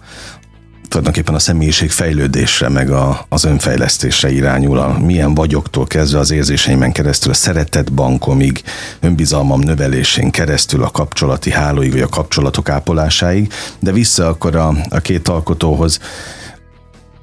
tulajdonképpen 0.87 1.35
a 1.35 1.39
személyiség 1.39 1.91
fejlődésre, 1.91 2.69
meg 2.69 2.89
a, 2.89 3.25
az 3.29 3.43
önfejlesztésre 3.43 4.31
irányul, 4.31 4.79
a 4.79 4.99
milyen 4.99 5.33
vagyoktól 5.33 5.87
kezdve 5.87 6.19
az 6.19 6.31
érzéseimen 6.31 6.91
keresztül, 6.91 7.31
a 7.31 7.35
szeretett 7.35 7.93
bankomig, 7.93 8.63
önbizalmam 8.99 9.59
növelésén 9.59 10.31
keresztül, 10.31 10.83
a 10.83 10.89
kapcsolati 10.89 11.51
hálóig, 11.51 11.91
vagy 11.91 12.01
a 12.01 12.07
kapcsolatok 12.07 12.69
ápolásáig, 12.69 13.53
de 13.79 13.91
vissza 13.91 14.27
akkor 14.27 14.55
a, 14.55 14.73
a 14.89 14.99
két 14.99 15.27
alkotóhoz. 15.27 15.99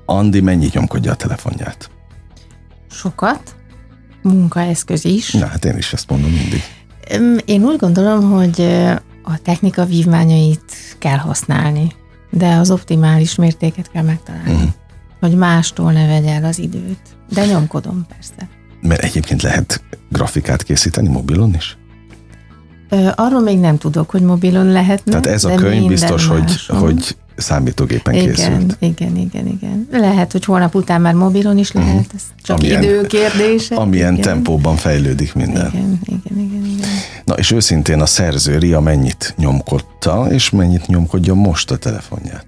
Andi 0.06 0.40
mennyit 0.40 0.75
nyomkodja 0.75 1.12
a 1.12 1.16
telefonját? 1.16 1.90
Sokat. 2.90 3.54
Munkaeszköz 4.23 5.04
is. 5.04 5.33
Na, 5.33 5.47
hát 5.47 5.64
én 5.64 5.76
is 5.76 5.92
ezt 5.92 6.11
mondom 6.11 6.30
mindig. 6.30 6.62
Én 7.44 7.64
úgy 7.64 7.76
gondolom, 7.76 8.30
hogy 8.30 8.61
a 9.23 9.38
technika 9.42 9.85
vívmányait 9.85 10.73
kell 10.99 11.18
használni 11.18 11.92
de 12.37 12.55
az 12.55 12.71
optimális 12.71 13.35
mértéket 13.35 13.91
kell 13.91 14.03
megtalálni. 14.03 14.53
Uh-huh. 14.53 14.71
Hogy 15.21 15.35
mástól 15.35 15.93
ne 15.93 16.07
vegye 16.07 16.33
el 16.33 16.45
az 16.45 16.59
időt. 16.59 17.00
De 17.33 17.47
nyomkodom, 17.47 18.07
persze. 18.09 18.49
Mert 18.81 19.03
egyébként 19.03 19.43
lehet 19.43 19.83
grafikát 20.11 20.62
készíteni 20.62 21.09
mobilon 21.09 21.55
is? 21.55 21.79
Ö, 22.88 23.09
arról 23.14 23.41
még 23.41 23.59
nem 23.59 23.79
tudok, 23.79 24.11
hogy 24.11 24.23
mobilon 24.23 24.67
lehetne. 24.67 25.11
Tehát 25.11 25.26
ez 25.26 25.45
a 25.45 25.55
könyv 25.55 25.87
biztos, 25.87 26.26
hogy, 26.26 26.67
hogy 26.67 27.17
számítógépen 27.37 28.14
igen, 28.14 28.26
készült. 28.26 28.76
Igen, 28.79 29.17
igen, 29.17 29.47
igen. 29.47 29.88
Lehet, 29.91 30.33
hogy 30.33 30.45
holnap 30.45 30.75
után 30.75 31.00
már 31.00 31.14
mobilon 31.14 31.59
is 31.59 31.73
lehet, 31.73 31.95
uh-huh. 31.95 32.12
ez 32.14 32.23
csak 32.43 32.59
amilyen, 32.59 32.83
idő 32.83 33.07
kérdése. 33.07 33.75
Amilyen 33.76 34.12
igen. 34.12 34.25
tempóban 34.25 34.76
fejlődik 34.76 35.35
minden. 35.35 35.71
Igen, 35.73 36.00
igen, 36.05 36.38
igen, 36.38 36.64
igen. 36.64 36.88
Na 37.25 37.35
és 37.35 37.50
őszintén 37.50 38.00
a 38.00 38.07
szerző 38.07 38.59
Ria 38.59 38.81
mennyit 38.81 39.35
nyomkodta, 39.37 40.26
és 40.31 40.50
mennyit 40.50 40.87
nyomkodja 40.87 41.35
most 41.35 41.71
a 41.71 41.76
telefonját? 41.76 42.47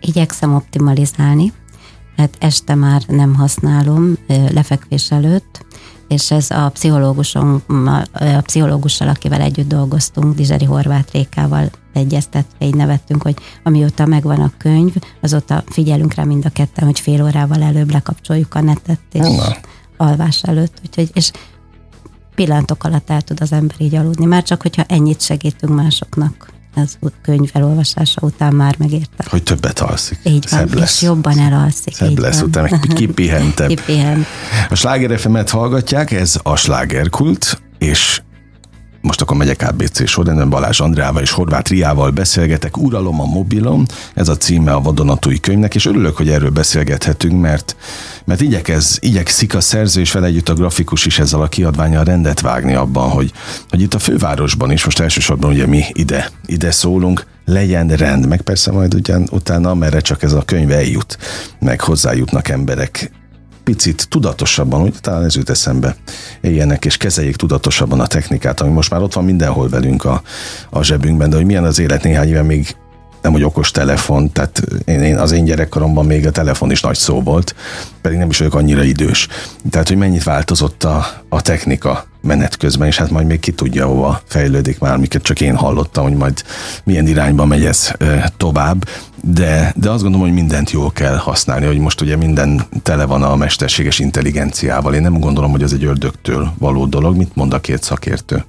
Igyekszem 0.00 0.54
optimalizálni, 0.54 1.52
hát 2.16 2.36
este 2.38 2.74
már 2.74 3.02
nem 3.06 3.34
használom 3.34 4.18
lefekvés 4.50 5.10
előtt, 5.10 5.66
és 6.08 6.30
ez 6.30 6.50
a 6.50 6.68
pszichológusom, 6.68 7.62
a 8.12 8.40
pszichológussal, 8.40 9.08
akivel 9.08 9.40
együtt 9.40 9.68
dolgoztunk, 9.68 10.34
Dizseri 10.34 10.64
Horváth 10.64 11.12
Rékával 11.12 11.70
egyeztetve, 11.92 12.66
így 12.66 12.74
nevettünk, 12.74 13.22
hogy 13.22 13.36
amióta 13.62 14.06
megvan 14.06 14.40
a 14.40 14.52
könyv, 14.58 14.94
azóta 15.20 15.62
figyelünk 15.66 16.14
rá 16.14 16.24
mind 16.24 16.44
a 16.44 16.50
ketten, 16.50 16.84
hogy 16.84 17.00
fél 17.00 17.22
órával 17.22 17.62
előbb 17.62 17.90
lekapcsoljuk 17.90 18.54
a 18.54 18.60
netet, 18.60 19.00
és 19.12 19.20
Na. 19.20 19.56
alvás 19.96 20.42
előtt, 20.42 20.80
úgyhogy, 20.84 21.10
és 21.12 21.30
pillanatok 22.34 22.84
alatt 22.84 23.10
el 23.10 23.22
tud 23.22 23.40
az 23.40 23.52
ember 23.52 23.76
így 23.78 23.94
aludni, 23.94 24.24
már 24.24 24.42
csak 24.42 24.62
hogyha 24.62 24.84
ennyit 24.88 25.20
segítünk 25.20 25.74
másoknak 25.74 26.56
ez 26.82 26.98
könyv 27.22 27.50
elolvasása 27.52 28.20
után 28.22 28.54
már 28.54 28.74
megérte. 28.78 29.24
Hogy 29.28 29.42
többet 29.42 29.78
alszik. 29.78 30.18
Így 30.22 30.46
van, 30.50 30.58
Szebb 30.60 30.74
lesz. 30.74 30.94
és 30.96 31.02
jobban 31.02 31.38
elalszik. 31.38 31.94
Szebb 31.94 32.10
így 32.10 32.18
lesz, 32.18 32.38
van. 32.38 32.48
utána 32.48 32.68
meg 32.70 32.80
kipihentebb. 32.94 33.68
Kipihent. 33.74 34.26
A 34.70 34.74
Sláger 34.74 35.18
fm 35.18 35.36
hallgatják, 35.46 36.10
ez 36.10 36.36
a 36.42 36.56
slágerkult, 36.56 37.62
és 37.78 38.22
most 39.08 39.20
akkor 39.20 39.36
megyek 39.36 39.62
ABC 39.62 40.08
sorrendben, 40.08 40.48
Balázs 40.48 40.80
Andrával 40.80 41.22
és 41.22 41.30
Horváth 41.30 41.70
Riával 41.70 42.10
beszélgetek, 42.10 42.76
Uralom 42.76 43.20
a 43.20 43.24
mobilom, 43.24 43.84
ez 44.14 44.28
a 44.28 44.36
címe 44.36 44.72
a 44.72 44.80
vadonatúj 44.80 45.38
könyvnek, 45.38 45.74
és 45.74 45.86
örülök, 45.86 46.16
hogy 46.16 46.28
erről 46.28 46.50
beszélgethetünk, 46.50 47.40
mert, 47.40 47.76
mert 48.24 48.40
igyekez, 48.40 48.98
igyekszik 49.00 49.54
a 49.54 49.60
szerző 49.60 50.00
és 50.00 50.12
vele 50.12 50.26
együtt 50.26 50.48
a 50.48 50.54
grafikus 50.54 51.06
is 51.06 51.18
ezzel 51.18 51.40
a 51.40 51.48
kiadványal 51.48 52.04
rendet 52.04 52.40
vágni 52.40 52.74
abban, 52.74 53.10
hogy, 53.10 53.32
hogy 53.70 53.80
itt 53.80 53.94
a 53.94 53.98
fővárosban 53.98 54.70
is, 54.70 54.84
most 54.84 55.00
elsősorban 55.00 55.50
ugye 55.50 55.66
mi 55.66 55.84
ide, 55.92 56.30
ide 56.46 56.70
szólunk, 56.70 57.26
legyen 57.44 57.88
rend, 57.88 58.26
meg 58.26 58.40
persze 58.40 58.72
majd 58.72 58.94
ugyan 58.94 59.28
utána, 59.30 59.74
merre 59.74 60.00
csak 60.00 60.22
ez 60.22 60.32
a 60.32 60.42
könyv 60.42 60.72
eljut, 60.72 61.18
meg 61.58 61.80
hozzájutnak 61.80 62.48
emberek 62.48 63.10
picit 63.68 64.08
tudatosabban, 64.08 64.82
úgy 64.82 64.94
talán 65.00 65.24
ez 65.24 65.36
jut 65.36 65.50
eszembe, 65.50 65.96
éljenek 66.40 66.84
és 66.84 66.96
kezeljék 66.96 67.36
tudatosabban 67.36 68.00
a 68.00 68.06
technikát, 68.06 68.60
ami 68.60 68.72
most 68.72 68.90
már 68.90 69.02
ott 69.02 69.12
van 69.12 69.24
mindenhol 69.24 69.68
velünk 69.68 70.04
a, 70.04 70.22
a 70.70 70.82
zsebünkben, 70.82 71.30
de 71.30 71.36
hogy 71.36 71.44
milyen 71.44 71.64
az 71.64 71.78
élet 71.78 72.02
néhány 72.02 72.28
éve 72.28 72.42
még 72.42 72.76
nem 73.22 73.32
hogy 73.32 73.42
okos 73.42 73.70
telefon, 73.70 74.32
tehát 74.32 74.62
én, 74.84 75.02
én, 75.02 75.18
az 75.18 75.32
én 75.32 75.44
gyerekkoromban 75.44 76.06
még 76.06 76.26
a 76.26 76.30
telefon 76.30 76.70
is 76.70 76.80
nagy 76.80 76.96
szó 76.96 77.22
volt, 77.22 77.54
pedig 78.00 78.18
nem 78.18 78.30
is 78.30 78.38
vagyok 78.38 78.54
annyira 78.54 78.82
idős. 78.82 79.28
Tehát, 79.70 79.88
hogy 79.88 79.96
mennyit 79.96 80.22
változott 80.22 80.84
a, 80.84 81.06
a 81.28 81.42
technika 81.42 82.06
menet 82.28 82.56
közben, 82.56 82.86
és 82.86 82.96
hát 82.96 83.10
majd 83.10 83.26
még 83.26 83.40
ki 83.40 83.52
tudja, 83.52 83.86
hova 83.86 84.20
fejlődik 84.26 84.78
már, 84.78 84.94
amiket 84.94 85.22
csak 85.22 85.40
én 85.40 85.56
hallottam, 85.56 86.04
hogy 86.04 86.14
majd 86.14 86.42
milyen 86.84 87.06
irányba 87.06 87.44
megy 87.44 87.64
ez 87.64 87.92
tovább, 88.36 88.88
de, 89.22 89.72
de 89.76 89.90
azt 89.90 90.02
gondolom, 90.02 90.26
hogy 90.26 90.36
mindent 90.36 90.70
jól 90.70 90.90
kell 90.90 91.16
használni, 91.16 91.66
hogy 91.66 91.78
most 91.78 92.00
ugye 92.00 92.16
minden 92.16 92.62
tele 92.82 93.04
van 93.04 93.22
a 93.22 93.36
mesterséges 93.36 93.98
intelligenciával. 93.98 94.94
Én 94.94 95.02
nem 95.02 95.20
gondolom, 95.20 95.50
hogy 95.50 95.62
ez 95.62 95.72
egy 95.72 95.84
ördögtől 95.84 96.52
való 96.58 96.86
dolog. 96.86 97.16
Mit 97.16 97.34
mond 97.34 97.52
a 97.52 97.60
két 97.60 97.82
szakértő? 97.82 98.44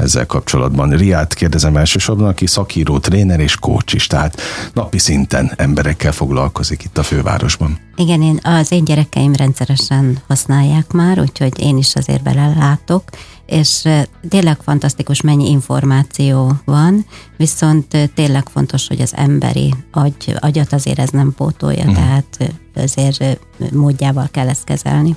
Ezzel 0.00 0.26
kapcsolatban. 0.26 0.90
Riát 0.90 1.34
kérdezem 1.34 1.76
elsősorban, 1.76 2.28
aki 2.28 2.46
szakíró, 2.46 2.98
tréner 2.98 3.40
és 3.40 3.56
coach 3.56 3.94
is, 3.94 4.06
tehát 4.06 4.40
napi 4.72 4.98
szinten 4.98 5.52
emberekkel 5.56 6.12
foglalkozik 6.12 6.84
itt 6.84 6.98
a 6.98 7.02
fővárosban. 7.02 7.78
Igen, 7.96 8.22
én, 8.22 8.38
az 8.42 8.72
én 8.72 8.84
gyerekeim 8.84 9.34
rendszeresen 9.34 10.18
használják 10.28 10.92
már, 10.92 11.20
úgyhogy 11.20 11.60
én 11.60 11.76
is 11.76 11.94
azért 11.94 12.22
belelátok, 12.22 13.02
és 13.46 13.88
tényleg 14.28 14.58
fantasztikus, 14.62 15.20
mennyi 15.20 15.50
információ 15.50 16.52
van, 16.64 17.06
viszont 17.36 18.10
tényleg 18.14 18.46
fontos, 18.52 18.86
hogy 18.86 19.00
az 19.00 19.12
emberi 19.16 19.74
agy, 19.90 20.34
agyat 20.38 20.72
azért 20.72 20.98
ez 20.98 21.08
nem 21.08 21.34
pótolja, 21.36 21.78
uh-huh. 21.78 21.94
tehát 21.94 22.54
azért 22.74 23.38
módjával 23.72 24.28
kell 24.30 24.48
ezt 24.48 24.64
kezelni. 24.64 25.16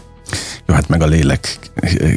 Jó, 0.65 0.73
hát 0.73 0.87
meg 0.87 1.01
a 1.01 1.05
lélek 1.05 1.59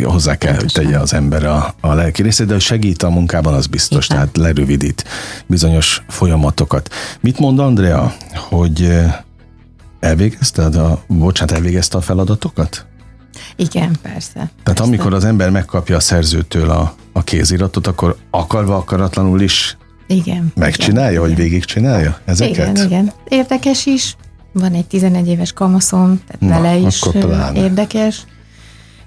hozzá 0.05 0.37
kell, 0.37 0.55
hogy 0.55 0.73
tegye 0.73 0.99
az 0.99 1.13
ember 1.13 1.45
a, 1.45 1.75
a 1.81 1.95
lelki 1.95 2.23
részét, 2.23 2.47
de 2.47 2.59
segít 2.59 3.03
a 3.03 3.11
munkában, 3.11 3.55
az 3.55 3.67
biztos, 3.67 4.05
Igen. 4.05 4.17
tehát 4.17 4.37
lerövidít 4.37 5.05
bizonyos 5.47 6.03
folyamatokat. 6.09 6.91
Mit 7.21 7.39
mond 7.39 7.59
Andrea, 7.59 8.15
hogy 8.35 8.93
elvégezted 10.01 10.77
a, 10.77 11.05
bocsánat, 11.07 11.55
elvégezte 11.55 11.97
a 11.97 12.01
feladatokat? 12.01 12.87
Igen, 13.57 13.97
persze. 14.03 14.33
Tehát 14.33 14.51
persze. 14.63 14.83
amikor 14.83 15.15
az 15.15 15.25
ember 15.25 15.51
megkapja 15.51 15.97
a 15.97 16.01
szerzőtől 16.01 16.71
a, 16.71 16.95
a 17.13 17.25
kéziratot, 17.25 17.87
akkor 17.87 18.17
akarva 18.31 18.77
akaratlanul 18.77 19.41
is 19.41 19.77
igen. 20.07 20.53
Megcsinálja, 20.55 21.11
igen, 21.11 21.23
hogy 21.23 21.37
végigcsinálja 21.37 22.19
ezeket? 22.25 22.57
Igen, 22.57 22.87
igen. 22.87 23.13
Érdekes 23.29 23.87
is, 23.87 24.17
van 24.61 24.73
egy 24.73 24.87
11 24.87 25.29
éves 25.29 25.53
kamaszom, 25.53 26.21
tehát 26.27 26.41
Na, 26.41 26.49
vele 26.49 26.77
is 26.77 27.03
érdekes. 27.55 28.25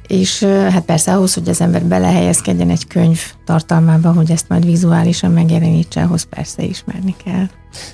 És 0.08 0.44
hát 0.44 0.82
persze 0.82 1.13
ahhoz, 1.13 1.34
hogy 1.34 1.50
az 1.50 1.62
ember 1.62 1.84
belehelyezkedjen 1.84 2.70
egy 2.70 2.88
könyv 2.88 3.20
tartalmába, 3.46 4.12
hogy 4.12 4.32
ezt 4.32 4.50
majd 4.50 4.65
vizuálisan 4.65 5.32
megjelenítse, 5.32 6.01
ahhoz 6.01 6.24
persze 6.24 6.63
ismerni 6.63 7.15
kell. 7.24 7.46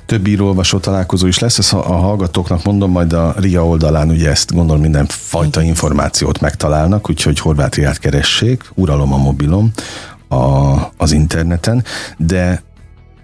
Több 0.06 0.28
író-olvasó 0.28 0.78
találkozó 0.78 1.28
is 1.28 1.40
lesz, 1.40 1.58
ezt 1.58 1.74
a 1.74 1.96
hallgatóknak 1.96 2.64
mondom, 2.64 2.92
majd 2.92 3.14
a 3.14 3.36
RIA 3.38 3.68
oldalán 3.68 4.10
ugye 4.10 4.30
ezt 4.30 4.54
gondolom 4.54 4.82
minden 4.82 5.06
fajta 5.08 5.62
információt 5.62 6.42
megtalálnak, 6.42 7.10
úgyhogy 7.10 7.40
Horváth 7.40 7.78
Riát 7.78 8.00
keressék, 8.00 8.64
uralom 8.74 9.14
a 9.14 9.18
mobilom 9.18 9.72
a, 10.28 10.76
az 10.98 11.12
interneten, 11.12 11.84
de 12.18 12.64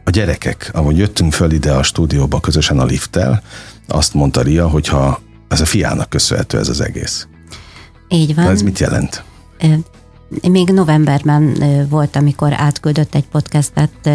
a 0.04 0.10
gyerekek, 0.10 0.70
ahogy 0.74 0.98
jöttünk 0.98 1.34
föl 1.34 1.52
ide 1.52 1.72
a 1.72 1.84
stúdióba 1.84 2.40
közösen 2.40 2.80
a 2.80 2.86
lifttel, 2.86 3.42
azt 3.91 4.13
mondta 4.13 4.41
Ria, 4.41 4.67
hogyha 4.67 5.19
ez 5.48 5.62
a 5.62 5.65
fiának 5.65 6.10
köszönhető 6.10 6.57
ez 6.57 6.69
az 6.69 6.81
egész. 6.81 7.27
Így 8.10 8.36
van. 8.36 8.45
De 8.45 8.51
ez 8.51 8.62
mit 8.62 8.79
jelent? 8.79 9.24
Még 10.50 10.69
novemberben 10.69 11.57
volt, 11.89 12.15
amikor 12.15 12.53
átküldött 12.53 13.15
egy 13.15 13.27
podcastet 13.27 14.10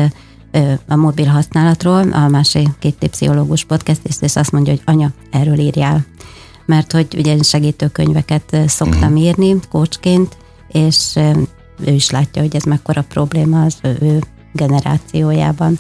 a 0.89 0.97
mobil 0.97 1.27
használatról, 1.27 2.13
a 2.13 2.29
másik 2.29 2.69
két 2.79 3.09
pszichológus 3.11 3.65
podcast, 3.65 4.01
és 4.21 4.37
azt 4.37 4.53
mondja, 4.53 4.73
hogy 4.73 4.83
anya, 4.85 5.11
erről 5.31 5.59
írjál. 5.59 6.07
Mert 6.67 6.93
hogy 6.93 7.07
ugye 7.17 7.43
segítőkönyveket 7.43 8.57
szoktam 8.67 9.13
uh-huh. 9.13 9.21
írni 9.21 9.57
kócsként, 9.71 10.37
és 10.69 11.17
ő 11.87 11.93
is 11.93 12.11
látja, 12.11 12.43
hogy 12.43 12.57
ez 12.57 12.63
mekkora 12.63 13.03
probléma 13.03 13.65
az 13.65 13.77
ő 13.83 14.23
generációjában. 14.53 15.79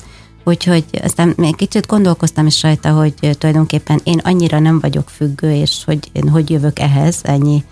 Úgyhogy 0.48 0.84
aztán 1.02 1.32
még 1.36 1.56
kicsit 1.56 1.86
gondolkoztam 1.86 2.46
is 2.46 2.62
rajta, 2.62 2.90
hogy 2.90 3.14
tulajdonképpen 3.38 4.00
én 4.04 4.18
annyira 4.18 4.58
nem 4.58 4.80
vagyok 4.80 5.08
függő, 5.08 5.52
és 5.52 5.82
hogy 5.84 6.10
én 6.12 6.28
hogy 6.28 6.50
jövök 6.50 6.78
ehhez, 6.78 7.18
ennyi 7.22 7.64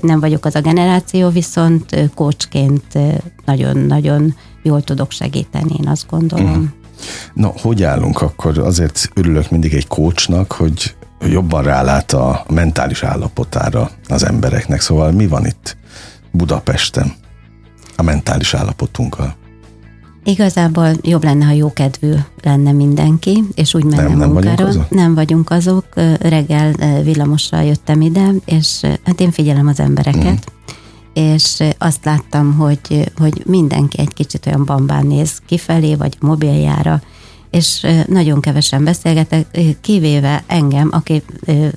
nem 0.00 0.20
vagyok 0.20 0.44
az 0.44 0.54
a 0.54 0.60
generáció, 0.60 1.28
viszont 1.28 2.10
kócsként 2.14 2.98
nagyon-nagyon 3.44 4.34
jól 4.62 4.82
tudok 4.82 5.10
segíteni, 5.10 5.74
én 5.80 5.88
azt 5.88 6.06
gondolom. 6.10 6.50
Uh-huh. 6.50 6.64
Na, 7.34 7.52
hogy 7.60 7.82
állunk 7.82 8.22
akkor? 8.22 8.58
Azért 8.58 9.10
örülök 9.14 9.50
mindig 9.50 9.74
egy 9.74 9.86
kócsnak, 9.86 10.52
hogy 10.52 10.94
jobban 11.20 11.62
rálát 11.62 12.12
a 12.12 12.44
mentális 12.48 13.02
állapotára 13.02 13.90
az 14.08 14.24
embereknek. 14.24 14.80
Szóval 14.80 15.10
mi 15.10 15.26
van 15.26 15.46
itt 15.46 15.76
Budapesten 16.30 17.12
a 17.96 18.02
mentális 18.02 18.54
állapotunkkal? 18.54 19.40
Igazából 20.24 20.90
jobb 21.02 21.24
lenne, 21.24 21.44
ha 21.44 21.52
jókedvű 21.52 22.12
lenne 22.42 22.72
mindenki, 22.72 23.44
és 23.54 23.74
úgy 23.74 23.84
menne 23.84 24.08
nem, 24.08 24.18
nem 24.18 24.30
munkára. 24.30 24.64
Vagyunk 24.64 24.68
azok? 24.68 24.90
Nem 24.90 25.14
vagyunk 25.14 25.50
azok. 25.50 25.84
Reggel 26.20 26.72
villamossal 27.02 27.62
jöttem 27.62 28.00
ide, 28.00 28.30
és 28.44 28.80
hát 29.04 29.20
én 29.20 29.30
figyelem 29.30 29.66
az 29.66 29.80
embereket, 29.80 30.52
mm. 30.52 30.72
és 31.12 31.62
azt 31.78 32.04
láttam, 32.04 32.54
hogy, 32.54 33.12
hogy 33.16 33.42
mindenki 33.46 33.98
egy 33.98 34.14
kicsit 34.14 34.46
olyan 34.46 34.64
bambán 34.64 35.06
néz 35.06 35.42
kifelé, 35.46 35.94
vagy 35.94 36.16
mobiljára, 36.20 37.02
és 37.52 37.86
nagyon 38.06 38.40
kevesen 38.40 38.84
beszélgetek, 38.84 39.46
kivéve 39.80 40.42
engem, 40.46 40.88
aki 40.92 41.22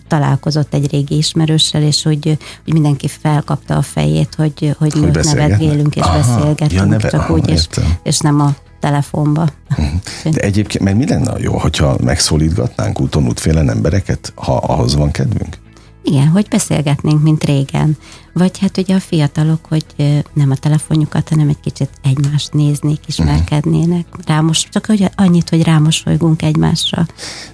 találkozott 0.07 0.73
egy 0.73 0.91
régi 0.91 1.17
ismerőssel, 1.17 1.81
és 1.81 2.03
hogy, 2.03 2.37
hogy 2.63 2.73
mindenki 2.73 3.07
felkapta 3.07 3.75
a 3.75 3.81
fejét, 3.81 4.33
hogy, 4.37 4.75
hogy, 4.77 4.93
hogy 4.93 5.19
nevetgélünk 5.23 5.95
és 5.95 6.01
aha, 6.01 6.17
beszélgetünk, 6.17 6.71
ja, 6.71 6.85
neve, 6.85 7.09
csak 7.09 7.19
aha, 7.19 7.33
úgy, 7.33 7.49
és, 7.49 7.67
és 8.03 8.19
nem 8.19 8.41
a 8.41 8.55
telefonba. 8.79 9.47
Mhm. 9.77 9.85
De 10.31 10.41
egyébként, 10.41 10.83
mert 10.83 10.97
mi 10.97 11.07
lenne 11.07 11.33
jó, 11.39 11.57
hogyha 11.57 11.97
megszólítgatnánk 12.03 13.01
úton 13.01 13.27
útfélen 13.27 13.69
embereket, 13.69 14.31
ha 14.35 14.55
ahhoz 14.55 14.95
van 14.95 15.11
kedvünk? 15.11 15.57
Igen, 16.07 16.27
hogy 16.27 16.47
beszélgetnénk, 16.49 17.23
mint 17.23 17.43
régen. 17.43 17.97
Vagy 18.33 18.59
hát 18.59 18.77
ugye 18.77 18.95
a 18.95 18.99
fiatalok, 18.99 19.65
hogy 19.65 19.85
nem 20.33 20.51
a 20.51 20.55
telefonjukat, 20.55 21.29
hanem 21.29 21.49
egy 21.49 21.59
kicsit 21.59 21.89
egymást 22.03 22.53
néznék, 22.53 22.99
ismerkednének. 23.07 24.05
Rámos, 24.25 24.69
csak 24.69 24.85
hogy 24.85 25.09
annyit, 25.15 25.49
hogy 25.49 25.63
rámosolygunk 25.63 26.41
egymásra. 26.41 27.05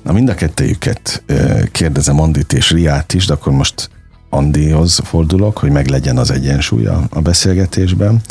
Na 0.03 0.11
mind 0.11 0.29
a 0.29 0.33
kettejüket 0.33 1.23
kérdezem 1.71 2.19
Andit 2.19 2.53
és 2.53 2.71
Riát 2.71 3.13
is, 3.13 3.25
de 3.25 3.33
akkor 3.33 3.53
most 3.53 3.89
Andihoz 4.29 4.99
fordulok, 5.03 5.57
hogy 5.57 5.71
meg 5.71 5.87
legyen 5.87 6.17
az 6.17 6.31
egyensúly 6.31 6.85
a, 6.85 7.03
a 7.09 7.21
beszélgetésben, 7.21 8.21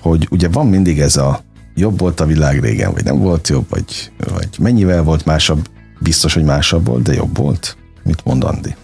hogy 0.00 0.28
ugye 0.30 0.48
van 0.48 0.66
mindig 0.66 1.00
ez 1.00 1.16
a 1.16 1.40
jobb 1.74 1.98
volt 1.98 2.20
a 2.20 2.26
világ 2.26 2.60
régen, 2.60 2.92
vagy 2.92 3.04
nem 3.04 3.18
volt 3.18 3.48
jobb, 3.48 3.66
vagy, 3.68 4.12
vagy 4.32 4.48
mennyivel 4.58 5.02
volt 5.02 5.24
másabb, 5.24 5.68
biztos, 5.98 6.34
hogy 6.34 6.44
másabb 6.44 6.86
volt, 6.86 7.02
de 7.02 7.12
jobb 7.12 7.36
volt. 7.36 7.76
Mit 8.02 8.24
mond 8.24 8.44
Andi? 8.44 8.74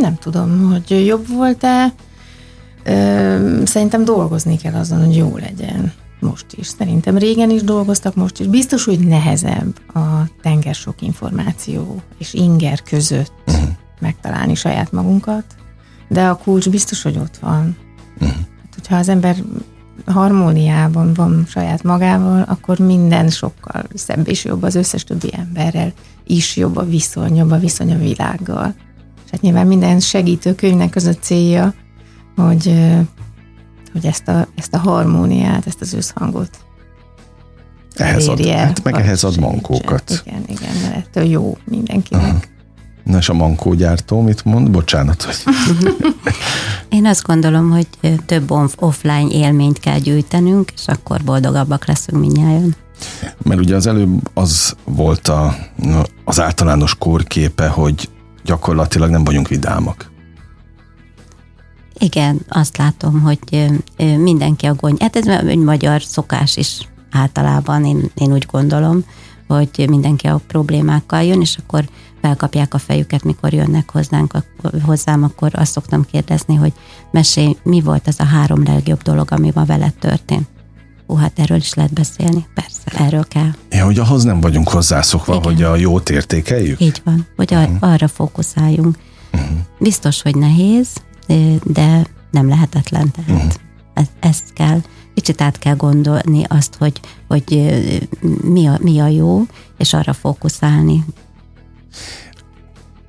Nem 0.00 0.14
tudom, 0.14 0.70
hogy 0.70 1.06
jobb 1.06 1.28
volt-e. 1.28 1.92
Szerintem 3.64 4.04
dolgozni 4.04 4.56
kell 4.56 4.74
azon, 4.74 5.04
hogy 5.04 5.16
jó 5.16 5.36
legyen. 5.36 5.92
Most 6.20 6.46
is. 6.56 6.66
Szerintem 6.66 7.18
régen 7.18 7.50
is 7.50 7.62
dolgoztak, 7.62 8.14
most 8.14 8.40
is. 8.40 8.46
Biztos, 8.46 8.84
hogy 8.84 8.98
nehezebb 8.98 9.94
a 9.94 10.28
tenger 10.42 10.74
sok 10.74 11.02
információ 11.02 12.02
és 12.18 12.34
inger 12.34 12.82
között 12.82 13.32
uh-huh. 13.46 13.68
megtalálni 14.00 14.54
saját 14.54 14.92
magunkat, 14.92 15.44
de 16.08 16.28
a 16.28 16.36
kulcs 16.36 16.70
biztos, 16.70 17.02
hogy 17.02 17.16
ott 17.16 17.36
van. 17.36 17.76
Uh-huh. 18.14 18.36
Hát, 18.38 18.74
hogyha 18.74 18.96
az 18.96 19.08
ember 19.08 19.36
harmóniában 20.06 21.14
van 21.14 21.44
saját 21.48 21.82
magával, 21.82 22.42
akkor 22.42 22.78
minden 22.78 23.28
sokkal 23.28 23.84
szebb 23.94 24.28
és 24.28 24.44
jobb 24.44 24.62
az 24.62 24.74
összes 24.74 25.04
többi 25.04 25.30
emberrel 25.32 25.92
is 26.26 26.56
jobb 26.56 26.76
a 26.76 26.84
viszony, 26.84 27.36
jobb 27.36 27.50
a 27.50 27.58
viszony 27.58 27.92
a 27.92 27.98
világgal. 27.98 28.74
Hát 29.30 29.40
nyilván 29.40 29.66
minden 29.66 30.00
segítőkönyvnek 30.00 30.96
az 30.96 31.04
a 31.04 31.14
célja, 31.14 31.74
hogy, 32.36 32.74
hogy 33.92 34.06
ezt, 34.06 34.28
a, 34.28 34.46
ezt 34.56 34.74
a 34.74 34.78
harmóniát, 34.78 35.66
ezt 35.66 35.80
az 35.80 35.92
összhangot 35.92 36.50
ehhez 38.00 38.28
ad, 38.28 38.46
hát 38.46 38.82
meg 38.82 38.94
ehhez 38.94 39.24
ad 39.24 39.38
mankókat. 39.38 40.22
Igen, 40.26 40.42
igen, 40.46 40.76
mert 40.82 40.96
ettől 40.96 41.24
jó 41.24 41.56
mindenkinek. 41.64 42.22
Aha. 42.22 42.38
Na 43.04 43.18
és 43.18 43.28
a 43.28 43.32
mankógyártó 43.32 44.20
mit 44.20 44.44
mond? 44.44 44.70
Bocsánat. 44.70 45.22
Hogy... 45.22 45.36
Én 46.88 47.06
azt 47.06 47.22
gondolom, 47.22 47.70
hogy 47.70 47.86
több 48.26 48.50
offline 48.76 49.28
élményt 49.30 49.80
kell 49.80 49.98
gyűjtenünk, 49.98 50.72
és 50.74 50.86
akkor 50.86 51.20
boldogabbak 51.24 51.86
leszünk 51.86 52.20
mindnyáján. 52.20 52.76
Mert 53.42 53.60
ugye 53.60 53.74
az 53.74 53.86
előbb 53.86 54.30
az 54.34 54.76
volt 54.84 55.28
a, 55.28 55.56
az 56.24 56.40
általános 56.40 56.94
kórképe, 56.94 57.68
hogy 57.68 58.08
gyakorlatilag 58.48 59.10
nem 59.10 59.24
vagyunk 59.24 59.48
vidámak. 59.48 60.10
Igen, 61.98 62.40
azt 62.48 62.76
látom, 62.76 63.20
hogy 63.20 63.70
mindenki 63.96 64.66
a 64.66 64.74
gond. 64.74 65.00
Hát 65.00 65.16
ez 65.16 65.26
egy 65.26 65.58
magyar 65.58 66.02
szokás 66.02 66.56
is 66.56 66.88
általában, 67.10 67.84
én, 67.84 68.10
én 68.14 68.32
úgy 68.32 68.46
gondolom, 68.50 69.04
hogy 69.46 69.84
mindenki 69.88 70.26
a 70.26 70.40
problémákkal 70.46 71.22
jön, 71.22 71.40
és 71.40 71.56
akkor 71.56 71.88
felkapják 72.20 72.74
a 72.74 72.78
fejüket, 72.78 73.24
mikor 73.24 73.52
jönnek 73.52 73.90
hozzánk, 73.90 74.32
hozzám, 74.82 75.22
akkor 75.22 75.50
azt 75.52 75.72
szoktam 75.72 76.04
kérdezni, 76.04 76.54
hogy 76.54 76.72
mesélj, 77.10 77.56
mi 77.62 77.80
volt 77.80 78.06
az 78.06 78.20
a 78.20 78.24
három 78.24 78.62
legjobb 78.64 79.02
dolog, 79.02 79.32
ami 79.32 79.50
ma 79.54 79.64
veled 79.64 79.94
történt? 79.94 80.48
Ó, 81.08 81.14
hát 81.14 81.38
erről 81.38 81.56
is 81.56 81.74
lehet 81.74 81.92
beszélni, 81.92 82.46
persze, 82.54 83.04
erről 83.04 83.24
kell. 83.28 83.50
Ja, 83.70 83.84
hogy 83.84 83.98
ahhoz 83.98 84.24
nem 84.24 84.40
vagyunk 84.40 84.68
hozzászokva, 84.68 85.34
Igen. 85.34 85.44
hogy 85.44 85.62
a 85.62 85.76
jót 85.76 86.10
értékeljük? 86.10 86.80
Így 86.80 87.00
van, 87.04 87.26
hogy 87.36 87.54
uh-huh. 87.54 87.76
arra 87.80 88.08
fókuszáljunk. 88.08 88.98
Uh-huh. 89.32 89.58
Biztos, 89.78 90.22
hogy 90.22 90.36
nehéz, 90.36 90.88
de 91.64 92.06
nem 92.30 92.48
lehetetlen, 92.48 93.10
tehát 93.10 93.30
uh-huh. 93.30 93.52
ezt, 93.94 94.10
ezt 94.20 94.52
kell, 94.52 94.80
kicsit 95.14 95.40
át 95.40 95.58
kell 95.58 95.74
gondolni 95.76 96.44
azt, 96.48 96.74
hogy, 96.78 97.00
hogy 97.28 97.44
mi, 98.42 98.66
a, 98.66 98.78
mi 98.80 98.98
a 99.00 99.06
jó, 99.06 99.46
és 99.78 99.92
arra 99.92 100.12
fókuszálni. 100.12 101.04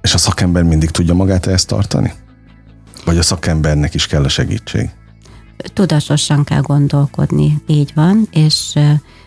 És 0.01 0.13
a 0.13 0.17
szakember 0.17 0.63
mindig 0.63 0.89
tudja 0.89 1.13
magát 1.13 1.45
ezt 1.45 1.67
tartani? 1.67 2.13
Vagy 3.05 3.17
a 3.17 3.23
szakembernek 3.23 3.93
is 3.93 4.07
kell 4.07 4.23
a 4.23 4.29
segítség? 4.29 4.89
Tudatosan 5.73 6.43
kell 6.43 6.61
gondolkodni, 6.61 7.61
így 7.67 7.91
van, 7.95 8.27
és 8.31 8.73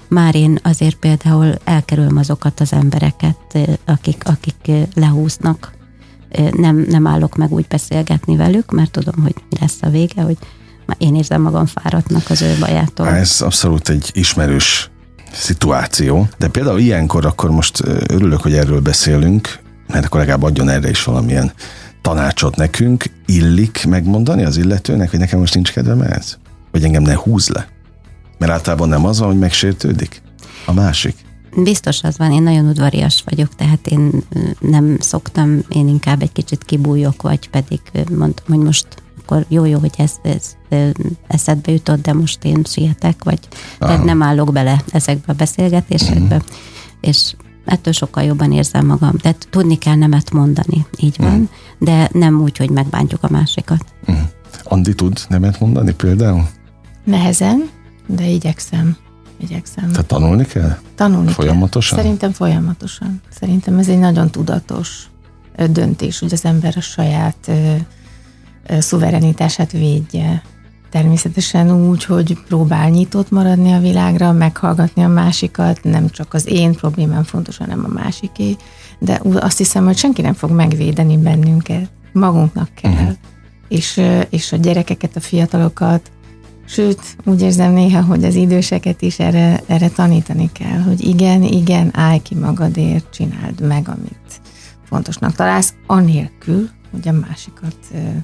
már 0.09 0.35
én 0.35 0.59
azért 0.63 0.97
például 0.97 1.55
elkerülöm 1.65 2.17
azokat 2.17 2.61
az 2.61 2.73
embereket, 2.73 3.59
akik, 3.85 4.23
akik 4.25 4.71
lehúznak. 4.95 5.73
Nem, 6.53 6.85
nem 6.89 7.07
állok 7.07 7.37
meg 7.37 7.53
úgy 7.53 7.67
beszélgetni 7.69 8.37
velük, 8.37 8.71
mert 8.71 8.91
tudom, 8.91 9.23
hogy 9.23 9.35
mi 9.51 9.57
lesz 9.61 9.79
a 9.81 9.89
vége, 9.89 10.23
hogy 10.23 10.37
én 10.99 11.15
érzem 11.15 11.43
magam 11.43 11.67
fáradtnak 11.67 12.31
az 12.31 12.43
ő 12.43 12.57
bajától. 12.61 13.09
Ez 13.09 13.41
abszolút 13.41 13.89
egy 13.89 14.11
ismerős 14.13 14.91
szituáció, 15.33 16.29
de 16.39 16.49
például 16.49 16.79
ilyenkor 16.79 17.27
akkor 17.27 17.51
most 17.51 17.83
örülök, 18.07 18.41
hogy 18.41 18.55
erről 18.55 18.81
beszélünk, 18.81 19.59
mert 19.87 20.05
akkor 20.05 20.21
legalább 20.21 20.43
adjon 20.43 20.69
erre 20.69 20.91
is 20.91 21.05
valamilyen 21.05 21.53
tanácsot 22.03 22.57
nekünk, 22.57 23.05
illik 23.27 23.85
megmondani 23.89 24.45
az 24.45 24.57
illetőnek, 24.57 25.11
hogy 25.11 25.19
nekem 25.19 25.39
most 25.39 25.55
nincs 25.55 25.73
kedvem 25.73 26.01
ez? 26.01 26.37
Hogy 26.71 26.85
engem 26.85 27.03
ne 27.03 27.15
húz 27.15 27.49
le? 27.49 27.69
Mert 28.39 28.53
általában 28.53 28.89
nem 28.89 29.05
az 29.05 29.19
van, 29.19 29.29
hogy 29.29 29.39
megsértődik? 29.39 30.23
A 30.67 30.73
másik? 30.73 31.17
Biztos 31.57 32.03
az 32.03 32.19
van, 32.19 32.33
én 32.33 32.43
nagyon 32.43 32.69
udvarias 32.69 33.23
vagyok, 33.29 33.55
tehát 33.55 33.87
én 33.87 34.11
nem 34.61 34.97
szoktam, 35.01 35.65
én 35.69 35.89
inkább 35.89 36.23
egy 36.23 36.33
kicsit 36.33 36.65
kibújok, 36.65 37.23
vagy 37.23 37.51
pedig 37.51 37.81
mondom, 38.11 38.45
hogy 38.47 38.59
most 38.59 38.87
akkor 39.25 39.45
jó, 39.49 39.65
jó, 39.65 39.79
hogy 39.79 39.95
ez, 39.97 40.13
ez 40.23 40.57
eszedbe 41.27 41.73
jutott, 41.73 42.03
de 42.03 42.13
most 42.13 42.45
én 42.45 42.63
sietek, 42.65 43.25
vagy 43.25 43.39
tehát 43.79 44.05
nem 44.05 44.23
állok 44.23 44.53
bele 44.53 44.83
ezekbe 44.93 45.33
a 45.33 45.37
beszélgetésekbe, 45.37 46.37
uh-huh. 46.37 46.51
és 47.01 47.35
ettől 47.65 47.93
sokkal 47.93 48.23
jobban 48.23 48.53
érzem 48.53 48.87
magam. 48.87 49.17
Tehát 49.17 49.47
tudni 49.51 49.79
kell 49.79 49.95
nemet 49.95 50.31
mondani, 50.31 50.87
így 50.97 51.17
van, 51.19 51.39
mm. 51.39 51.45
de 51.79 52.09
nem 52.13 52.41
úgy, 52.41 52.57
hogy 52.57 52.71
megbántjuk 52.71 53.23
a 53.23 53.29
másikat. 53.31 53.85
Mm. 54.11 54.15
Andi 54.63 54.95
tud 54.95 55.21
nemet 55.29 55.61
mondani 55.61 55.95
például? 55.95 56.49
Nehezen, 57.05 57.71
de 58.07 58.27
igyekszem. 58.27 58.97
Igyekszem. 59.41 59.91
Tehát 59.91 60.07
tanulni 60.07 60.45
kell? 60.45 60.79
Tanulni 60.95 61.33
Folyamatosan? 61.33 61.97
Kell. 61.97 62.05
Szerintem 62.05 62.33
folyamatosan. 62.33 63.21
Szerintem 63.41 63.79
ez 63.79 63.89
egy 63.89 63.99
nagyon 63.99 64.31
tudatos 64.31 65.07
döntés, 65.71 66.19
hogy 66.19 66.33
az 66.33 66.45
ember 66.45 66.75
a 66.77 66.81
saját 66.81 67.37
ö, 67.47 67.75
ö, 68.67 68.81
szuverenitását 68.81 69.73
védje. 69.73 70.43
Természetesen 70.93 71.87
úgy, 71.89 72.05
hogy 72.05 72.39
próbál 72.49 72.89
nyitott 72.89 73.31
maradni 73.31 73.73
a 73.73 73.81
világra, 73.81 74.33
meghallgatni 74.33 75.03
a 75.03 75.09
másikat, 75.09 75.81
nem 75.83 76.11
csak 76.11 76.35
az 76.35 76.47
én 76.47 76.73
problémám 76.73 77.23
fontos, 77.23 77.57
hanem 77.57 77.85
a 77.85 77.93
másiké, 77.93 78.57
de 78.99 79.21
azt 79.35 79.59
hiszem, 79.59 79.85
hogy 79.85 79.97
senki 79.97 80.23
nem 80.23 80.33
fog 80.33 80.51
megvédeni 80.51 81.17
bennünket. 81.17 81.91
Magunknak 82.13 82.69
kell. 82.75 82.93
Uh-huh. 82.93 83.13
És, 83.69 84.01
és 84.31 84.53
a 84.53 84.57
gyerekeket, 84.57 85.17
a 85.17 85.21
fiatalokat, 85.21 86.11
sőt, 86.67 87.01
úgy 87.25 87.43
érzem 87.43 87.73
néha, 87.73 88.03
hogy 88.03 88.25
az 88.25 88.35
időseket 88.35 89.03
is 89.03 89.19
erre, 89.19 89.61
erre 89.67 89.89
tanítani 89.89 90.51
kell, 90.53 90.79
hogy 90.79 91.01
igen, 91.01 91.43
igen, 91.43 91.91
állj 91.93 92.19
ki 92.19 92.35
magadért, 92.35 93.11
csináld 93.13 93.61
meg, 93.61 93.89
amit 93.89 94.41
fontosnak 94.85 95.35
találsz, 95.35 95.75
anélkül, 95.87 96.69
hogy 96.93 97.09
a 97.09 97.13
másikat 97.13 97.77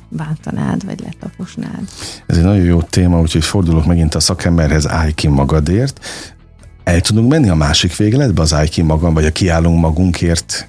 bántanád, 0.09 0.85
vagy 0.85 1.00
letaposnád. 1.00 1.88
Ez 2.26 2.37
egy 2.37 2.44
nagyon 2.44 2.64
jó 2.64 2.83
téma, 2.83 3.20
úgyhogy 3.20 3.44
fordulok 3.44 3.87
megint 3.87 4.14
a 4.14 4.20
szakemberhez, 4.20 4.88
állj 4.88 5.12
ki 5.12 5.28
magadért. 5.28 6.07
El 6.85 7.00
tudunk 7.00 7.31
menni 7.31 7.48
a 7.48 7.54
másik 7.54 7.96
végletbe, 7.96 8.42
az 8.42 8.54
állj 8.54 8.68
ki 8.68 8.83
magam, 8.83 9.14
vagy 9.14 9.24
a 9.24 9.33
kiállunk 9.33 9.81
magunkért 9.81 10.68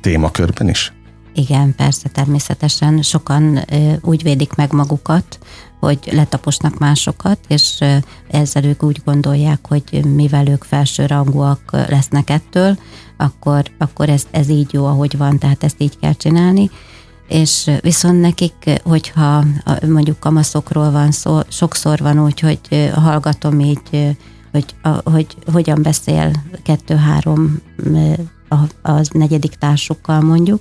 témakörben 0.00 0.68
is? 0.68 0.92
Igen, 1.34 1.74
persze, 1.74 2.08
természetesen 2.08 3.02
sokan 3.02 3.64
úgy 4.00 4.22
védik 4.22 4.54
meg 4.54 4.72
magukat, 4.72 5.38
hogy 5.84 5.98
letaposnak 6.12 6.78
másokat, 6.78 7.38
és 7.48 7.84
ezzel 8.30 8.64
ők 8.64 8.82
úgy 8.82 9.00
gondolják, 9.04 9.66
hogy 9.68 10.04
mivel 10.14 10.48
ők 10.48 10.64
felsőrangúak 10.64 11.70
lesznek 11.88 12.30
ettől, 12.30 12.78
akkor, 13.16 13.62
akkor 13.78 14.08
ez, 14.08 14.26
ez 14.30 14.48
így 14.48 14.72
jó, 14.72 14.86
ahogy 14.86 15.16
van, 15.16 15.38
tehát 15.38 15.64
ezt 15.64 15.82
így 15.82 15.98
kell 15.98 16.12
csinálni. 16.12 16.70
És 17.28 17.70
viszont 17.80 18.20
nekik, 18.20 18.80
hogyha 18.82 19.44
mondjuk 19.86 20.20
kamaszokról 20.20 20.90
van 20.90 21.10
szó, 21.10 21.40
sokszor 21.48 21.98
van 21.98 22.24
úgy, 22.24 22.40
hogy 22.40 22.90
hallgatom 22.94 23.60
így, 23.60 24.16
hogy, 24.52 24.74
hogy 25.04 25.26
hogyan 25.52 25.82
beszél 25.82 26.30
kettő-három 26.62 27.60
az 28.82 29.08
negyedik 29.12 29.54
társukkal 29.54 30.20
mondjuk, 30.20 30.60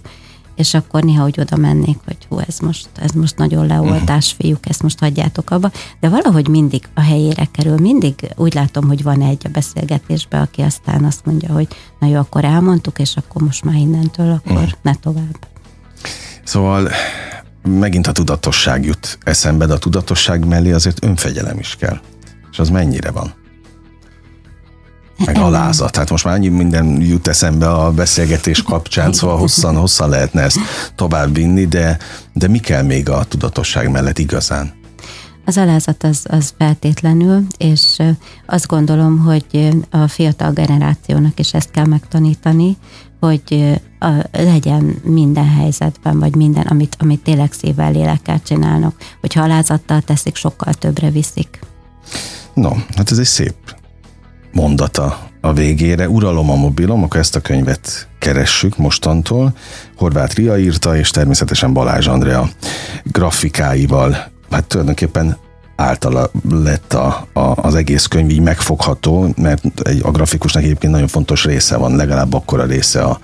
és 0.55 0.73
akkor 0.73 1.03
néha 1.03 1.25
úgy 1.25 1.39
oda 1.39 1.55
mennék, 1.55 1.97
hogy 2.05 2.17
hú, 2.29 2.39
ez 2.47 2.59
most, 2.59 2.89
ez 2.95 3.11
most 3.11 3.37
nagyon 3.37 3.65
leoltás, 3.65 4.35
mhm. 4.35 4.41
fiúk, 4.41 4.69
ezt 4.69 4.83
most 4.83 4.99
hagyjátok 4.99 5.49
abba. 5.49 5.71
De 5.99 6.09
valahogy 6.09 6.47
mindig 6.47 6.83
a 6.93 7.01
helyére 7.01 7.47
kerül, 7.51 7.77
mindig 7.77 8.13
úgy 8.35 8.53
látom, 8.53 8.87
hogy 8.87 9.03
van 9.03 9.21
egy 9.21 9.41
a 9.45 9.49
beszélgetésben, 9.49 10.41
aki 10.41 10.61
aztán 10.61 11.03
azt 11.03 11.25
mondja, 11.25 11.51
hogy 11.53 11.67
na 11.99 12.07
jó, 12.07 12.17
akkor 12.17 12.43
elmondtuk, 12.43 12.99
és 12.99 13.15
akkor 13.15 13.41
most 13.41 13.63
már 13.63 13.75
innentől, 13.75 14.31
akkor 14.31 14.51
uh-huh. 14.51 14.71
ne 14.81 14.95
tovább. 14.95 15.47
Szóval 16.43 16.89
megint 17.63 18.07
a 18.07 18.11
tudatosság 18.11 18.85
jut 18.85 19.17
eszembe, 19.23 19.65
de 19.65 19.73
a 19.73 19.77
tudatosság 19.77 20.45
mellé 20.45 20.71
azért 20.71 21.03
önfegyelem 21.03 21.59
is 21.59 21.75
kell. 21.75 21.99
És 22.51 22.59
az 22.59 22.69
mennyire 22.69 23.11
van? 23.11 23.33
Meg 25.25 25.37
alázat. 25.37 25.91
Tehát 25.91 26.09
most 26.09 26.23
már 26.23 26.33
annyi 26.33 26.47
minden 26.47 27.01
jut 27.01 27.27
eszembe 27.27 27.69
a 27.69 27.91
beszélgetés 27.91 28.63
kapcsán, 28.63 29.13
szóval 29.13 29.37
hosszan, 29.37 29.75
hosszan 29.75 30.09
lehetne 30.09 30.41
ezt 30.41 30.57
tovább 30.95 31.33
vinni, 31.35 31.65
de, 31.65 31.97
de 32.33 32.47
mi 32.47 32.59
kell 32.59 32.83
még 32.83 33.09
a 33.09 33.23
tudatosság 33.23 33.91
mellett 33.91 34.19
igazán? 34.19 34.73
Az 35.45 35.57
alázat 35.57 36.03
az, 36.03 36.25
az 36.29 36.53
feltétlenül, 36.57 37.45
és 37.57 37.97
azt 38.45 38.67
gondolom, 38.67 39.19
hogy 39.19 39.69
a 39.89 40.07
fiatal 40.07 40.51
generációnak 40.51 41.39
is 41.39 41.53
ezt 41.53 41.71
kell 41.71 41.85
megtanítani, 41.85 42.77
hogy 43.19 43.79
a, 43.99 44.11
legyen 44.31 45.01
minden 45.03 45.49
helyzetben, 45.49 46.19
vagy 46.19 46.35
minden, 46.35 46.65
amit, 46.65 46.95
amit 46.99 47.23
tényleg 47.23 47.51
szívvel, 47.51 47.91
lélekkel 47.91 48.41
csinálnak. 48.41 48.95
Hogyha 49.21 49.43
alázattal 49.43 50.01
teszik, 50.01 50.35
sokkal 50.35 50.73
többre 50.73 51.09
viszik. 51.09 51.59
No, 52.53 52.71
hát 52.95 53.11
ez 53.11 53.17
egy 53.17 53.25
szép 53.25 53.55
mondata 54.53 55.19
a 55.41 55.53
végére. 55.53 56.09
Uralom 56.09 56.49
a 56.49 56.55
mobilom, 56.55 57.03
akkor 57.03 57.19
ezt 57.19 57.35
a 57.35 57.39
könyvet 57.39 58.07
keressük 58.19 58.77
mostantól. 58.77 59.53
Horváth 59.97 60.35
Ria 60.35 60.57
írta, 60.57 60.97
és 60.97 61.09
természetesen 61.09 61.73
Balázs 61.73 62.07
Andrea 62.07 62.49
grafikáival. 63.03 64.31
Hát 64.49 64.65
tulajdonképpen 64.65 65.37
általa 65.75 66.31
lett 66.49 66.93
a, 66.93 67.27
a, 67.33 67.39
az 67.39 67.75
egész 67.75 68.05
könyv 68.05 68.29
így 68.29 68.41
megfogható, 68.41 69.33
mert 69.37 69.63
egy, 69.81 70.01
a 70.03 70.11
grafikusnak 70.11 70.63
egyébként 70.63 70.93
nagyon 70.93 71.07
fontos 71.07 71.45
része 71.45 71.77
van, 71.77 71.95
legalább 71.95 72.33
akkora 72.33 72.65
része 72.65 73.01
a, 73.01 73.19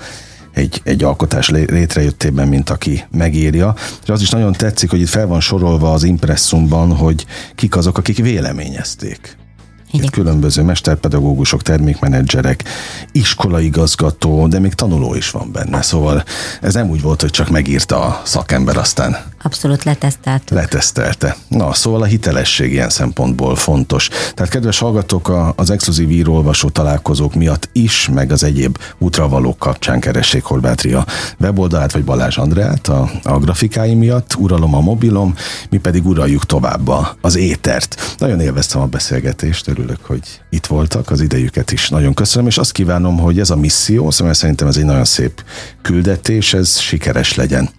egy, 0.53 0.81
egy 0.83 1.03
alkotás 1.03 1.49
létrejöttében, 1.49 2.47
mint 2.47 2.69
aki 2.69 3.03
megírja. 3.11 3.75
És 4.03 4.09
az 4.09 4.21
is 4.21 4.29
nagyon 4.29 4.53
tetszik, 4.53 4.89
hogy 4.89 4.99
itt 4.99 5.07
fel 5.09 5.27
van 5.27 5.39
sorolva 5.39 5.93
az 5.93 6.03
impresszumban, 6.03 6.95
hogy 6.95 7.25
kik 7.55 7.75
azok, 7.75 7.97
akik 7.97 8.17
véleményezték 8.17 9.38
itt 9.91 10.09
különböző 10.09 10.61
mesterpedagógusok, 10.61 11.61
termékmenedzserek, 11.61 12.63
iskolaigazgató, 13.11 14.47
de 14.47 14.59
még 14.59 14.73
tanuló 14.73 15.15
is 15.15 15.31
van 15.31 15.51
benne. 15.51 15.81
Szóval 15.81 16.23
ez 16.61 16.73
nem 16.73 16.89
úgy 16.89 17.01
volt, 17.01 17.21
hogy 17.21 17.31
csak 17.31 17.49
megírta 17.49 18.01
a 18.05 18.21
szakember, 18.23 18.77
aztán 18.77 19.17
Abszolút 19.43 19.83
letesztelte. 19.83 20.55
Letesztelte. 20.55 21.35
Na, 21.47 21.73
szóval 21.73 22.01
a 22.01 22.05
hitelesség 22.05 22.71
ilyen 22.71 22.89
szempontból 22.89 23.55
fontos. 23.55 24.07
Tehát 24.07 24.51
kedves 24.51 24.79
hallgatók, 24.79 25.53
az 25.55 25.69
exkluzív 25.69 26.11
írólvasó 26.11 26.69
találkozók 26.69 27.33
miatt 27.33 27.69
is, 27.71 28.09
meg 28.13 28.31
az 28.31 28.43
egyéb 28.43 28.77
útravalók 28.97 29.57
kapcsán 29.57 29.99
keressék 29.99 30.43
Horvátria 30.43 31.05
weboldalát, 31.39 31.91
vagy 31.91 32.03
Balázs 32.03 32.37
Andrát 32.37 32.87
a, 32.87 33.11
a 33.23 33.37
grafikái 33.37 33.93
miatt. 33.93 34.35
Uralom 34.35 34.75
a 34.75 34.81
mobilom, 34.81 35.35
mi 35.69 35.77
pedig 35.77 36.05
uraljuk 36.05 36.45
tovább 36.45 36.89
az 37.21 37.35
étert. 37.35 38.15
Nagyon 38.17 38.39
élveztem 38.39 38.81
a 38.81 38.85
beszélgetést, 38.85 39.67
örülök, 39.67 40.05
hogy 40.05 40.41
itt 40.49 40.65
voltak, 40.65 41.11
az 41.11 41.21
idejüket 41.21 41.71
is 41.71 41.89
nagyon 41.89 42.13
köszönöm, 42.13 42.47
és 42.47 42.57
azt 42.57 42.71
kívánom, 42.71 43.17
hogy 43.17 43.39
ez 43.39 43.49
a 43.49 43.55
misszió, 43.55 44.11
szóval 44.11 44.33
szerintem 44.33 44.67
ez 44.67 44.77
egy 44.77 44.85
nagyon 44.85 45.05
szép 45.05 45.43
küldetés, 45.81 46.53
ez 46.53 46.79
sikeres 46.79 47.35
legyen 47.35 47.69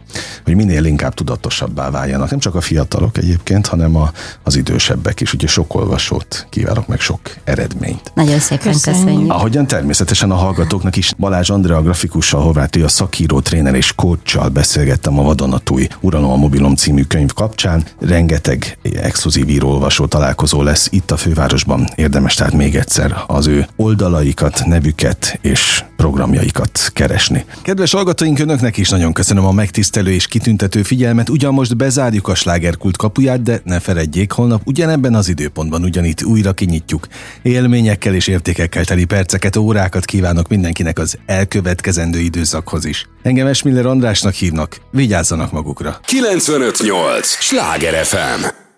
hogy 0.44 0.54
minél 0.54 0.84
inkább 0.84 1.14
tudatosabbá 1.50 1.90
váljanak. 1.90 2.30
Nem 2.30 2.38
csak 2.38 2.54
a 2.54 2.60
fiatalok 2.60 3.18
egyébként, 3.18 3.66
hanem 3.66 3.96
a, 3.96 4.10
az 4.42 4.56
idősebbek 4.56 5.20
is. 5.20 5.32
Ugye 5.32 5.46
sok 5.46 5.74
olvasót 5.74 6.46
kívánok 6.50 6.86
meg 6.86 7.00
sok 7.00 7.20
eredményt. 7.44 8.12
Nagyon 8.14 8.38
szépen 8.38 8.72
köszönjük. 8.72 9.04
köszönjük. 9.04 9.32
Ahogyan 9.32 9.66
természetesen 9.66 10.30
a 10.30 10.34
hallgatóknak 10.34 10.96
is 10.96 11.12
Balázs 11.18 11.50
Andrea 11.50 11.82
grafikussal, 11.82 12.42
Horváth 12.42 12.84
a 12.84 12.88
szakíró, 12.88 13.40
tréner 13.40 13.74
és 13.74 13.92
coachal 13.94 14.48
beszélgettem 14.48 15.18
a 15.18 15.22
Vadonatúj 15.22 15.88
Uralom 16.00 16.30
a 16.30 16.36
mobilom 16.36 16.74
című 16.74 17.02
könyv 17.02 17.32
kapcsán. 17.32 17.84
Rengeteg 18.00 18.78
exkluzív 18.82 19.48
író-olvasó 19.48 20.06
találkozó 20.06 20.62
lesz 20.62 20.88
itt 20.90 21.10
a 21.10 21.16
fővárosban. 21.16 21.88
Érdemes 21.94 22.34
tehát 22.34 22.52
még 22.52 22.76
egyszer 22.76 23.16
az 23.26 23.46
ő 23.46 23.66
oldalaikat, 23.76 24.62
nevüket 24.66 25.38
és 25.42 25.84
programjaikat 26.00 26.90
keresni. 26.92 27.44
Kedves 27.62 27.92
hallgatóink, 27.92 28.38
önöknek 28.38 28.76
is 28.76 28.88
nagyon 28.88 29.12
köszönöm 29.12 29.44
a 29.44 29.52
megtisztelő 29.52 30.10
és 30.10 30.26
kitüntető 30.26 30.82
figyelmet. 30.82 31.28
Ugyan 31.28 31.54
most 31.54 31.76
bezárjuk 31.76 32.28
a 32.28 32.34
slágerkult 32.34 32.96
kapuját, 32.96 33.42
de 33.42 33.60
ne 33.64 33.80
feledjék, 33.80 34.32
holnap 34.32 34.62
ugyanebben 34.64 35.14
az 35.14 35.28
időpontban 35.28 35.82
ugyanitt 35.82 36.24
újra 36.24 36.52
kinyitjuk. 36.52 37.06
Élményekkel 37.42 38.14
és 38.14 38.26
értékekkel 38.26 38.84
teli 38.84 39.04
perceket, 39.04 39.56
órákat 39.56 40.04
kívánok 40.04 40.48
mindenkinek 40.48 40.98
az 40.98 41.18
elkövetkezendő 41.26 42.18
időszakhoz 42.18 42.84
is. 42.84 43.06
Engem 43.22 43.46
Esmiller 43.46 43.86
Andrásnak 43.86 44.34
hívnak, 44.34 44.76
vigyázzanak 44.90 45.52
magukra. 45.52 46.00
958! 46.04 47.26
Sláger 47.26 48.04
FM! 48.04 48.69